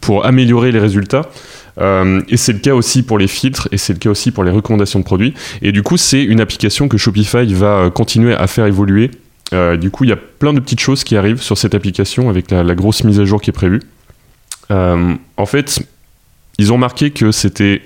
pour 0.00 0.26
améliorer 0.26 0.73
les 0.73 0.80
résultats. 0.80 1.23
Et 1.78 2.37
c'est 2.37 2.54
le 2.54 2.58
cas 2.58 2.75
aussi 2.75 3.02
pour 3.02 3.18
les 3.18 3.28
filtres 3.28 3.68
et 3.70 3.76
c'est 3.76 3.92
le 3.92 3.99
cas 3.99 4.11
aussi 4.11 4.30
pour 4.30 4.44
les 4.44 4.50
recommandations 4.50 4.99
de 4.99 5.04
produits. 5.04 5.35
Et 5.61 5.73
du 5.73 5.82
coup, 5.82 5.96
c'est 5.99 6.23
une 6.23 6.40
application 6.40 6.88
que 6.88 6.96
Shopify 6.96 7.52
va 7.52 7.90
continuer 7.90 8.35
à 8.35 8.46
faire 8.46 8.66
évoluer. 8.66 9.11
Du 9.52 9.90
coup, 9.90 10.04
il 10.04 10.11
y 10.11 10.12
a 10.12 10.16
plein 10.16 10.54
de 10.54 10.61
petites 10.61 10.80
choses 10.80 11.04
qui 11.04 11.16
arrivent 11.16 11.42
sur 11.42 11.58
cette 11.58 11.75
application 11.75 12.30
avec 12.30 12.50
la 12.50 12.75
grosse 12.75 13.04
mise 13.04 13.20
à 13.20 13.25
jour 13.26 13.42
qui 13.42 13.50
est 13.50 13.52
prévue. 13.52 13.80
Euh, 14.70 15.14
en 15.37 15.46
fait, 15.46 15.80
ils 16.58 16.73
ont 16.73 16.78
marqué 16.78 17.11
que 17.11 17.32
c'était 17.32 17.82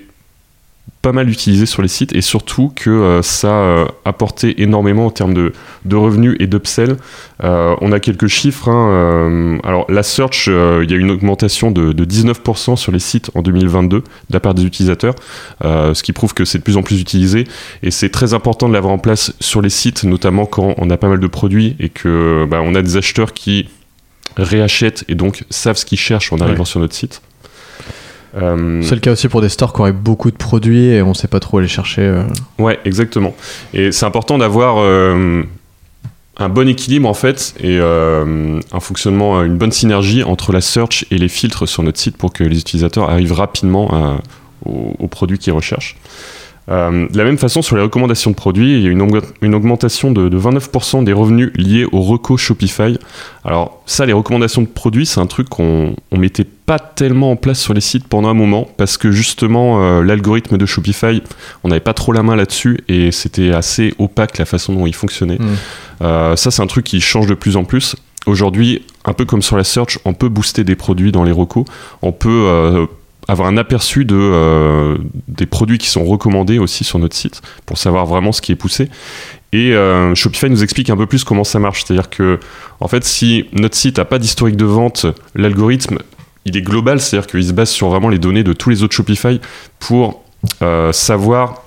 pas 1.03 1.13
mal 1.13 1.31
utilisé 1.31 1.65
sur 1.65 1.81
les 1.81 1.89
sites 1.89 2.15
et 2.15 2.21
surtout 2.21 2.71
que 2.77 2.91
euh, 2.91 3.23
ça 3.23 3.49
euh, 3.49 3.87
apportait 4.05 4.57
énormément 4.59 5.07
en 5.07 5.11
termes 5.11 5.33
de, 5.33 5.53
revenus 5.91 6.37
et 6.41 6.47
d'upsell. 6.47 6.97
On 7.43 7.93
a 7.93 8.01
quelques 8.01 8.27
chiffres. 8.27 8.69
hein, 8.69 9.59
alors 9.65 9.87
la 9.89 10.03
search, 10.03 10.49
il 10.49 10.91
y 10.91 10.95
a 10.95 10.97
une 10.97 11.11
augmentation 11.11 11.71
de, 11.71 11.93
de 11.93 12.05
19% 12.05 12.77
sur 12.77 12.93
les 12.93 12.99
sites 12.99 13.31
en 13.35 13.41
2022 13.41 14.01
de 14.01 14.05
la 14.31 14.41
part 14.41 14.53
des 14.53 14.65
utilisateurs, 14.65 15.15
ce 15.63 16.03
qui 16.03 16.13
prouve 16.13 16.35
que 16.35 16.45
c'est 16.45 16.59
de 16.59 16.63
plus 16.63 16.77
en 16.77 16.83
plus 16.83 17.01
utilisé 17.01 17.45
et 17.83 17.91
c'est 17.91 18.11
très 18.11 18.35
important 18.35 18.69
de 18.69 18.75
l'avoir 18.75 18.93
en 18.93 18.99
place 18.99 19.33
sur 19.41 19.63
les 19.63 19.71
sites, 19.71 20.05
notamment 20.05 20.45
quand 20.45 20.75
on 20.77 20.91
a 20.91 20.99
pas 20.99 21.09
mal 21.09 21.19
de 21.21 21.27
produits 21.27 21.77
et 21.81 21.89
que 21.89 22.47
bah, 22.49 22.61
on 22.63 22.75
a 22.75 22.83
des 22.83 22.99
acheteurs 22.99 23.33
qui 23.33 23.69
réachètent 24.37 25.05
et 25.09 25.15
donc 25.15 25.45
savent 25.51 25.77
ce 25.77 25.85
qu'ils 25.85 25.99
cherchent 25.99 26.33
en 26.33 26.39
arrivant 26.39 26.61
Ouais. 26.61 26.65
sur 26.67 26.81
notre 26.81 26.95
site. 26.95 27.23
Euh, 28.41 28.81
C'est 28.83 28.95
le 28.95 29.01
cas 29.01 29.13
aussi 29.13 29.29
pour 29.29 29.41
des 29.41 29.49
stores 29.49 29.73
qui 29.73 29.81
auraient 29.81 29.93
beaucoup 29.93 30.31
de 30.31 30.37
produits 30.37 30.87
et 30.87 31.03
on 31.03 31.15
sait 31.15 31.27
pas 31.29 31.41
trop 31.41 31.59
aller 31.59 31.67
chercher. 31.69 32.03
euh. 32.03 32.23
Ouais, 32.59 32.79
exactement. 32.85 33.35
Et 33.75 33.91
c'est 33.91 34.07
important 34.07 34.39
d'avoir 34.39 34.77
euh, 34.79 35.43
un 36.37 36.49
bon 36.49 36.69
équilibre 36.69 37.09
en 37.09 37.15
fait 37.15 37.55
et 37.59 37.79
euh, 37.81 38.61
un 38.73 38.81
fonctionnement, 38.81 39.43
une 39.43 39.57
bonne 39.59 39.73
synergie 39.73 40.23
entre 40.23 40.53
la 40.53 40.61
search 40.61 41.05
et 41.11 41.19
les 41.19 41.29
filtres 41.29 41.67
sur 41.67 41.83
notre 41.83 41.99
site 41.99 42.17
pour 42.17 42.33
que 42.33 42.45
les 42.45 42.59
utilisateurs 42.61 43.11
arrivent 43.11 43.33
rapidement 43.33 43.93
à- 43.93 44.21
aux, 44.65 44.95
aux 44.99 45.09
produits 45.09 45.39
qu'ils 45.39 45.53
recherchent. 45.53 45.97
Euh, 46.71 47.09
de 47.09 47.19
la 47.19 47.25
même 47.25 47.39
façon, 47.39 47.63
sur 47.63 47.77
les 47.77 47.83
recommandations 47.83 48.31
de 48.31 48.37
produits, 48.37 48.77
il 48.77 48.83
y 48.83 48.87
a 48.87 48.91
une, 48.91 49.03
augment- 49.03 49.27
une 49.43 49.55
augmentation 49.55 50.13
de, 50.13 50.29
de 50.29 50.39
29% 50.39 51.03
des 51.05 51.13
revenus 51.13 51.51
liés 51.57 51.85
au 51.91 52.01
reco 52.01 52.37
Shopify. 52.37 52.97
Alors 53.45 53.83
ça, 53.87 54.07
les 54.07 54.13
recommandations 54.13 54.63
de 54.63 54.69
produits, 54.69 55.07
c'est 55.07 55.21
un 55.21 55.27
truc 55.27 55.49
qu'on 55.49 55.95
on 56.13 56.17
mettait 56.19 56.45
pas 56.45 56.79
tellement 56.79 57.33
en 57.33 57.37
place 57.37 57.59
sur 57.59 57.75
les 57.75 57.81
sites 57.81 58.07
pendant 58.07 58.29
un 58.29 58.35
moment 58.35 58.69
parce 58.77 58.97
que 58.97 59.11
justement 59.11 59.83
euh, 59.83 60.03
l'algorithme 60.05 60.57
de 60.59 60.67
Shopify, 60.67 61.23
on 61.65 61.69
n'avait 61.69 61.81
pas 61.81 61.95
trop 61.95 62.13
la 62.13 62.23
main 62.23 62.37
là-dessus 62.37 62.79
et 62.89 63.11
c'était 63.11 63.51
assez 63.51 63.93
opaque 63.99 64.39
la 64.39 64.45
façon 64.45 64.73
dont 64.73 64.87
il 64.87 64.95
fonctionnait. 64.95 65.39
Mm. 65.39 65.57
Euh, 66.03 66.37
ça, 66.37 66.51
c'est 66.53 66.63
un 66.63 66.67
truc 66.69 66.85
qui 66.85 67.01
change 67.01 67.27
de 67.27 67.35
plus 67.35 67.57
en 67.57 67.65
plus. 67.65 67.97
Aujourd'hui, 68.27 68.83
un 69.07 69.15
peu 69.15 69.25
comme 69.25 69.43
sur 69.43 69.57
la 69.57 69.65
search, 69.65 69.99
on 70.05 70.13
peut 70.13 70.29
booster 70.29 70.63
des 70.63 70.77
produits 70.77 71.11
dans 71.11 71.25
les 71.25 71.33
recos. 71.33 71.65
On 72.03 72.13
peut 72.13 72.87
avoir 73.31 73.49
un 73.49 73.57
aperçu 73.57 74.05
de, 74.05 74.17
euh, 74.19 74.99
des 75.29 75.47
produits 75.47 75.79
qui 75.79 75.89
sont 75.89 76.05
recommandés 76.05 76.59
aussi 76.59 76.85
sur 76.85 76.99
notre 76.99 77.17
site 77.17 77.43
pour 77.65 77.79
savoir 77.79 78.07
vraiment 78.07 78.33
ce 78.33 78.43
qui 78.43 78.53
est 78.53 78.57
poussé. 78.57 78.91
Et 79.53 79.73
euh, 79.73 80.15
Shopify 80.15 80.51
nous 80.51 80.63
explique 80.63 80.91
un 80.91 80.97
peu 80.97 81.07
plus 81.07 81.25
comment 81.25 81.45
ça 81.45 81.59
marche. 81.59 81.85
C'est-à-dire 81.85 82.11
que, 82.11 82.41
en 82.81 82.89
fait, 82.89 83.05
si 83.05 83.47
notre 83.53 83.77
site 83.77 83.99
n'a 83.99 84.05
pas 84.05 84.19
d'historique 84.19 84.57
de 84.57 84.65
vente, 84.65 85.07
l'algorithme, 85.35 85.99
il 86.45 86.57
est 86.57 86.63
global, 86.63 87.01
c'est-à-dire 87.01 87.29
qu'il 87.29 87.45
se 87.45 87.53
base 87.53 87.71
sur 87.71 87.89
vraiment 87.89 88.09
les 88.09 88.19
données 88.19 88.45
de 88.45 88.53
tous 88.53 88.71
les 88.71 88.83
autres 88.83 88.95
Shopify 88.95 89.41
pour 89.79 90.25
euh, 90.63 90.93
savoir 90.93 91.63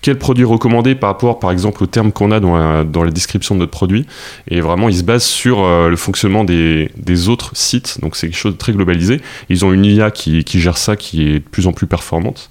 quel 0.00 0.18
produit 0.18 0.44
recommander 0.44 0.94
par 0.94 1.10
rapport, 1.10 1.38
par 1.38 1.50
exemple, 1.50 1.82
aux 1.82 1.86
termes 1.86 2.12
qu'on 2.12 2.30
a 2.30 2.40
dans 2.40 2.56
la, 2.56 2.84
dans 2.84 3.02
la 3.02 3.10
description 3.10 3.54
de 3.54 3.60
notre 3.60 3.72
produit. 3.72 4.06
Et 4.48 4.60
vraiment, 4.60 4.88
il 4.88 4.96
se 4.96 5.02
base 5.02 5.24
sur 5.24 5.64
euh, 5.64 5.88
le 5.88 5.96
fonctionnement 5.96 6.44
des, 6.44 6.90
des 6.96 7.28
autres 7.28 7.50
sites. 7.54 8.00
Donc, 8.00 8.16
c'est 8.16 8.28
quelque 8.28 8.38
chose 8.38 8.52
de 8.52 8.58
très 8.58 8.72
globalisé. 8.72 9.20
Ils 9.48 9.64
ont 9.64 9.72
une 9.72 9.84
IA 9.84 10.10
qui, 10.10 10.44
qui 10.44 10.60
gère 10.60 10.78
ça, 10.78 10.96
qui 10.96 11.28
est 11.28 11.38
de 11.40 11.48
plus 11.48 11.66
en 11.66 11.72
plus 11.72 11.86
performante. 11.86 12.48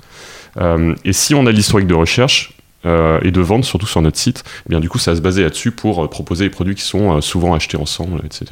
Euh, 0.57 0.95
et 1.05 1.13
si 1.13 1.35
on 1.35 1.45
a 1.45 1.51
l'historique 1.51 1.87
de 1.87 1.93
recherche, 1.93 2.53
euh, 2.85 3.19
et 3.23 3.31
de 3.31 3.41
vente, 3.41 3.65
surtout 3.65 3.87
sur 3.87 4.01
notre 4.01 4.17
site, 4.17 4.43
eh 4.67 4.69
bien 4.69 4.79
du 4.79 4.87
coup 4.87 4.99
ça 4.99 5.11
va 5.11 5.17
se 5.17 5.21
baser 5.21 5.41
là-dessus 5.41 5.71
pour 5.71 6.07
proposer 6.09 6.45
des 6.45 6.51
produits 6.51 6.75
qui 6.75 6.83
sont 6.83 7.19
souvent 7.21 7.55
achetés 7.55 7.75
ensemble, 7.75 8.21
etc. 8.23 8.45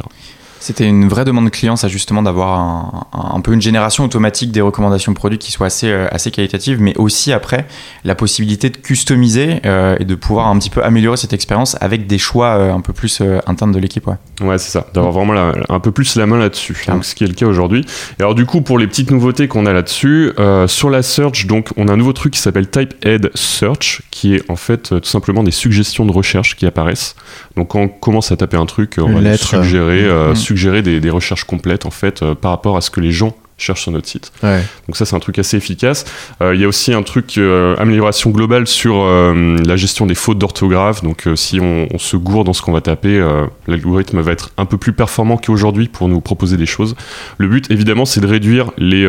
C'était 0.65 0.87
une 0.87 1.07
vraie 1.07 1.25
demande 1.25 1.51
client, 1.51 1.75
ça 1.75 1.87
justement, 1.87 2.23
d'avoir 2.23 2.57
un, 2.59 3.05
un- 3.13 3.35
un 3.35 3.39
peu 3.41 3.53
une 3.53 3.61
génération 3.61 4.03
automatique 4.03 4.51
des 4.51 4.61
recommandations 4.61 5.11
de 5.11 5.15
produits 5.17 5.37
qui 5.37 5.51
soient 5.51 5.67
assez, 5.67 5.87
euh, 5.91 6.07
assez 6.09 6.31
qualitatives, 6.31 6.81
mais 6.81 6.97
aussi 6.97 7.31
après 7.31 7.67
la 8.03 8.15
possibilité 8.15 8.71
de 8.71 8.77
customiser 8.77 9.59
euh, 9.65 9.95
et 9.99 10.05
de 10.05 10.15
pouvoir 10.15 10.47
un 10.47 10.57
petit 10.57 10.71
peu 10.71 10.83
améliorer 10.83 11.17
cette 11.17 11.33
expérience 11.33 11.77
avec 11.81 12.07
des 12.07 12.17
choix 12.17 12.55
euh, 12.57 12.73
un 12.73 12.81
peu 12.81 12.93
plus 12.93 13.19
euh, 13.21 13.37
internes 13.45 13.73
de 13.73 13.77
l'équipe. 13.79 14.07
Ouais. 14.07 14.15
Ouais, 14.41 14.57
c'est 14.57 14.71
ça, 14.71 14.87
d'avoir 14.95 15.11
vraiment 15.13 15.33
la- 15.33 15.53
un 15.69 15.79
peu 15.79 15.91
plus 15.91 16.15
la 16.15 16.25
main 16.25 16.39
là-dessus. 16.39 16.83
Ce 17.03 17.13
qui 17.13 17.23
est 17.25 17.27
le 17.27 17.33
cas 17.35 17.45
aujourd'hui. 17.45 17.85
Et 18.19 18.23
alors, 18.23 18.33
du 18.33 18.47
coup, 18.47 18.61
pour 18.61 18.79
les 18.79 18.87
petites 18.87 19.11
nouveautés 19.11 19.47
qu'on 19.47 19.67
a 19.67 19.73
là-dessus, 19.73 20.31
euh, 20.39 20.67
sur 20.67 20.89
la 20.89 21.03
search, 21.03 21.45
donc, 21.45 21.69
on 21.77 21.87
a 21.89 21.93
un 21.93 21.97
nouveau 21.97 22.13
truc 22.13 22.33
qui 22.33 22.39
s'appelle 22.39 22.67
Typehead 22.69 23.29
Search, 23.35 24.01
qui 24.09 24.33
est 24.33 24.43
en 24.49 24.55
fait 24.55 24.93
euh, 24.93 24.99
tout 24.99 25.09
simplement 25.09 25.43
des 25.43 25.51
suggestions 25.51 26.05
de 26.07 26.11
recherche 26.11 26.55
qui 26.55 26.65
apparaissent. 26.65 27.15
Donc, 27.55 27.67
quand 27.69 27.79
on 27.81 27.87
commence 27.87 28.31
à 28.31 28.35
taper 28.37 28.57
un 28.57 28.65
truc, 28.65 28.93
on 28.97 29.07
Une 29.09 29.13
va 29.15 29.21
suggérer, 29.63 30.03
euh, 30.05 30.29
Mhm. 30.29 30.35
Suggérer 30.55 30.81
des, 30.81 31.01
des 31.01 31.09
recherches 31.09 31.43
complètes 31.43 31.85
en 31.85 31.91
fait 31.91 32.23
euh, 32.23 32.33
par 32.33 32.51
rapport 32.51 32.77
à 32.77 32.81
ce 32.81 32.89
que 32.89 33.01
les 33.01 33.11
gens 33.11 33.35
cherchent 33.57 33.83
sur 33.83 33.91
notre 33.91 34.07
site. 34.07 34.31
Ouais. 34.43 34.61
Donc 34.87 34.97
ça, 34.97 35.05
c'est 35.05 35.15
un 35.15 35.19
truc 35.19 35.39
assez 35.39 35.57
efficace. 35.57 36.05
Euh, 36.41 36.53
Il 36.55 36.61
y 36.61 36.65
a 36.65 36.67
aussi 36.67 36.93
un 36.93 37.03
truc, 37.03 37.37
euh, 37.37 37.75
amélioration 37.77 38.29
globale 38.31 38.67
sur 38.67 38.95
euh, 38.97 39.57
la 39.65 39.75
gestion 39.77 40.05
des 40.05 40.15
fautes 40.15 40.37
d'orthographe. 40.37 41.03
Donc 41.03 41.27
si 41.35 41.59
on, 41.61 41.87
on 41.93 41.97
se 41.97 42.17
gourde 42.17 42.47
dans 42.47 42.53
ce 42.53 42.61
qu'on 42.61 42.73
va 42.73 42.81
taper, 42.81 43.23
l'algorithme 43.67 44.19
va 44.21 44.31
être 44.31 44.51
un 44.57 44.65
peu 44.65 44.77
plus 44.77 44.93
performant 44.93 45.37
qu'aujourd'hui 45.37 45.87
pour 45.87 46.07
nous 46.09 46.21
proposer 46.21 46.57
des 46.57 46.65
choses. 46.65 46.95
Le 47.37 47.47
but, 47.47 47.69
évidemment, 47.71 48.05
c'est 48.05 48.19
de 48.21 48.27
réduire 48.27 48.71
les 48.77 49.05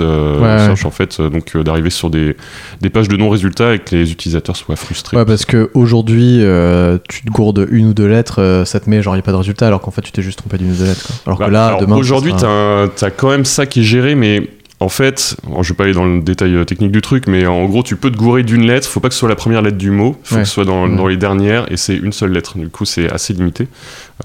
Ouais, 0.00 0.58
search, 0.66 0.84
en 0.84 0.90
fait, 0.90 1.20
donc 1.20 1.56
d'arriver 1.56 1.90
sur 1.90 2.10
des, 2.10 2.36
des 2.80 2.90
pages 2.90 3.08
de 3.08 3.16
non-résultats 3.16 3.74
et 3.74 3.78
que 3.78 3.94
les 3.96 4.12
utilisateurs 4.12 4.56
soient 4.56 4.76
frustrés. 4.76 5.16
Ouais, 5.16 5.24
parce 5.24 5.44
que 5.44 5.70
aujourd'hui, 5.74 6.38
euh, 6.42 6.98
tu 7.08 7.22
te 7.24 7.30
gourdes 7.30 7.66
une 7.70 7.88
ou 7.88 7.94
deux 7.94 8.06
lettres, 8.06 8.62
ça 8.66 8.80
te 8.80 8.88
met 8.90 9.02
genre 9.02 9.14
il 9.14 9.18
n'y 9.18 9.22
a 9.22 9.24
pas 9.24 9.32
de 9.32 9.36
résultat, 9.36 9.66
alors 9.66 9.80
qu'en 9.80 9.90
fait 9.90 10.02
tu 10.02 10.12
t'es 10.12 10.22
juste 10.22 10.38
trompé 10.38 10.58
d'une 10.58 10.72
ou 10.72 10.74
deux 10.74 10.84
lettres. 10.84 11.06
quoi. 11.06 11.14
Alors 11.26 11.38
Bah, 11.38 11.46
que 11.46 11.50
là, 11.50 11.66
alors, 11.66 11.80
demain. 11.80 11.96
Aujourd'hui, 11.96 12.32
quand 13.16 13.30
même 13.30 13.44
ça 13.44 13.66
qui 13.66 13.80
est 13.80 13.84
géré, 13.84 14.14
mais 14.14 14.48
en 14.80 14.88
fait, 14.88 15.36
je 15.62 15.68
vais 15.68 15.74
pas 15.76 15.84
aller 15.84 15.92
dans 15.94 16.04
le 16.04 16.20
détail 16.20 16.54
euh, 16.56 16.64
technique 16.64 16.90
du 16.92 17.00
truc, 17.00 17.26
mais 17.26 17.46
en 17.46 17.64
gros, 17.66 17.82
tu 17.82 17.96
peux 17.96 18.10
te 18.10 18.16
gourer 18.16 18.42
d'une 18.42 18.66
lettre. 18.66 18.86
Faut 18.88 19.00
pas 19.00 19.08
que 19.08 19.14
ce 19.14 19.20
soit 19.20 19.28
la 19.28 19.36
première 19.36 19.62
lettre 19.62 19.78
du 19.78 19.90
mot. 19.90 20.16
Faut 20.24 20.34
Ouais. 20.34 20.42
que 20.42 20.48
ce 20.48 20.52
soit 20.54 20.64
dans, 20.64 20.88
Ouais. 20.88 20.96
dans 20.96 21.06
les 21.06 21.16
dernières, 21.16 21.70
et 21.72 21.76
c'est 21.76 21.96
une 21.96 22.12
seule 22.12 22.32
lettre. 22.32 22.58
Du 22.58 22.68
coup, 22.68 22.84
c'est 22.84 23.10
assez 23.10 23.32
limité. 23.32 23.68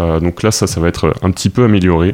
Euh, 0.02 0.20
donc 0.20 0.44
là, 0.44 0.52
ça, 0.52 0.68
ça 0.68 0.80
va 0.82 0.88
être 0.88 1.14
un 1.22 1.32
petit 1.32 1.50
peu 1.50 1.64
amélioré. 1.64 2.14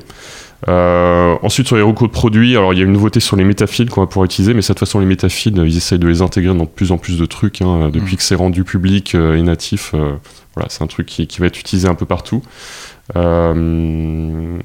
Euh, 0.67 1.35
ensuite, 1.43 1.67
sur 1.67 1.75
les 1.75 1.81
recours 1.81 2.07
de 2.07 2.13
produits, 2.13 2.55
alors 2.57 2.73
il 2.73 2.79
y 2.79 2.81
a 2.81 2.85
une 2.85 2.93
nouveauté 2.93 3.19
sur 3.19 3.35
les 3.35 3.43
métafiles 3.43 3.89
qu'on 3.89 4.01
va 4.01 4.07
pouvoir 4.07 4.25
utiliser, 4.25 4.53
mais 4.53 4.61
cette 4.61 4.79
façon, 4.79 4.99
les 4.99 5.05
métafiles, 5.05 5.55
ils 5.65 5.77
essayent 5.77 5.99
de 5.99 6.07
les 6.07 6.21
intégrer 6.21 6.53
dans 6.55 6.63
de 6.63 6.69
plus 6.69 6.91
en 6.91 6.97
plus 6.97 7.17
de 7.19 7.25
trucs. 7.25 7.61
hein, 7.61 7.89
depuis 7.91 8.13
Mm. 8.15 8.17
que 8.17 8.23
c'est 8.23 8.35
rendu 8.35 8.63
public 8.63 9.15
euh, 9.15 9.35
et 9.35 9.41
natif, 9.41 9.91
voilà, 10.55 10.69
c'est 10.69 10.81
un 10.83 10.87
truc 10.87 11.07
qui, 11.07 11.27
qui 11.27 11.39
va 11.39 11.47
être 11.47 11.59
utilisé 11.59 11.87
un 11.87 11.95
peu 11.95 12.05
partout. 12.05 12.41
Euh, 13.15 14.57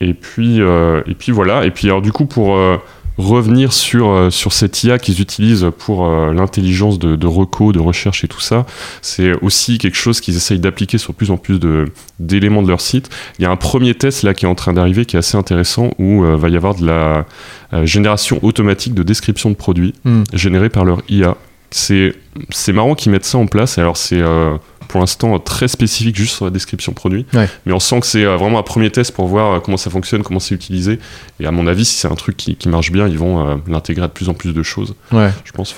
et 0.00 0.14
puis, 0.14 0.60
euh, 0.60 1.02
et 1.06 1.14
puis 1.14 1.32
voilà. 1.32 1.64
Et 1.64 1.70
puis 1.70 1.88
alors 1.88 2.02
du 2.02 2.12
coup 2.12 2.26
pour 2.26 2.56
euh, 2.56 2.76
revenir 3.18 3.72
sur 3.72 4.10
euh, 4.10 4.30
sur 4.30 4.52
cette 4.52 4.84
IA 4.84 4.98
qu'ils 4.98 5.20
utilisent 5.20 5.66
pour 5.78 6.06
euh, 6.06 6.32
l'intelligence 6.32 7.00
de, 7.00 7.16
de 7.16 7.26
reco, 7.26 7.72
de 7.72 7.80
recherche 7.80 8.22
et 8.22 8.28
tout 8.28 8.40
ça, 8.40 8.64
c'est 9.02 9.32
aussi 9.42 9.78
quelque 9.78 9.96
chose 9.96 10.20
qu'ils 10.20 10.36
essayent 10.36 10.60
d'appliquer 10.60 10.98
sur 10.98 11.14
plus 11.14 11.32
en 11.32 11.36
plus 11.36 11.58
de 11.58 11.86
d'éléments 12.20 12.62
de 12.62 12.68
leur 12.68 12.80
site. 12.80 13.10
Il 13.38 13.42
y 13.42 13.46
a 13.46 13.50
un 13.50 13.56
premier 13.56 13.94
test 13.94 14.22
là 14.22 14.34
qui 14.34 14.44
est 14.44 14.48
en 14.48 14.54
train 14.54 14.72
d'arriver 14.72 15.04
qui 15.04 15.16
est 15.16 15.18
assez 15.18 15.36
intéressant 15.36 15.90
où 15.98 16.24
euh, 16.24 16.36
va 16.36 16.48
y 16.48 16.56
avoir 16.56 16.76
de 16.76 16.86
la 16.86 17.26
euh, 17.72 17.84
génération 17.84 18.38
automatique 18.42 18.94
de 18.94 19.02
description 19.02 19.50
de 19.50 19.56
produits 19.56 19.94
Hmm. 20.04 20.22
générée 20.32 20.68
par 20.68 20.84
leur 20.84 21.00
IA. 21.08 21.36
C'est 21.70 22.14
c'est 22.50 22.72
marrant 22.72 22.94
qu'ils 22.94 23.12
mettent 23.12 23.24
ça 23.24 23.38
en 23.38 23.46
place. 23.46 23.78
Alors 23.78 23.96
c'est 23.96 24.20
euh, 24.20 24.56
pour 24.88 25.00
l'instant 25.00 25.38
très 25.38 25.68
spécifique 25.68 26.16
juste 26.16 26.36
sur 26.36 26.46
la 26.46 26.50
description 26.50 26.92
produit, 26.94 27.26
Ouais. 27.34 27.46
mais 27.66 27.74
on 27.74 27.78
sent 27.80 28.00
que 28.00 28.06
c'est 28.06 28.24
euh, 28.24 28.36
vraiment 28.38 28.58
un 28.58 28.62
premier 28.62 28.90
test 28.90 29.12
pour 29.12 29.26
voir 29.26 29.52
euh, 29.52 29.60
comment 29.60 29.76
ça 29.76 29.90
fonctionne, 29.90 30.22
comment 30.22 30.40
c'est 30.40 30.54
utilisé. 30.54 30.98
Et 31.40 31.46
à 31.46 31.50
mon 31.50 31.66
avis, 31.66 31.84
si 31.84 31.96
c'est 31.96 32.08
un 32.08 32.14
truc 32.14 32.38
qui, 32.38 32.56
qui 32.56 32.70
marche 32.70 32.90
bien, 32.90 33.06
ils 33.06 33.18
vont 33.18 33.60
l'intégrer 33.68 34.04
à 34.04 34.08
de 34.08 34.12
plus 34.12 34.30
en 34.30 34.34
plus 34.34 34.54
de 34.54 34.62
choses. 34.62 34.94
Ouais. 35.12 35.30
Je 35.44 35.52
pense. 35.52 35.74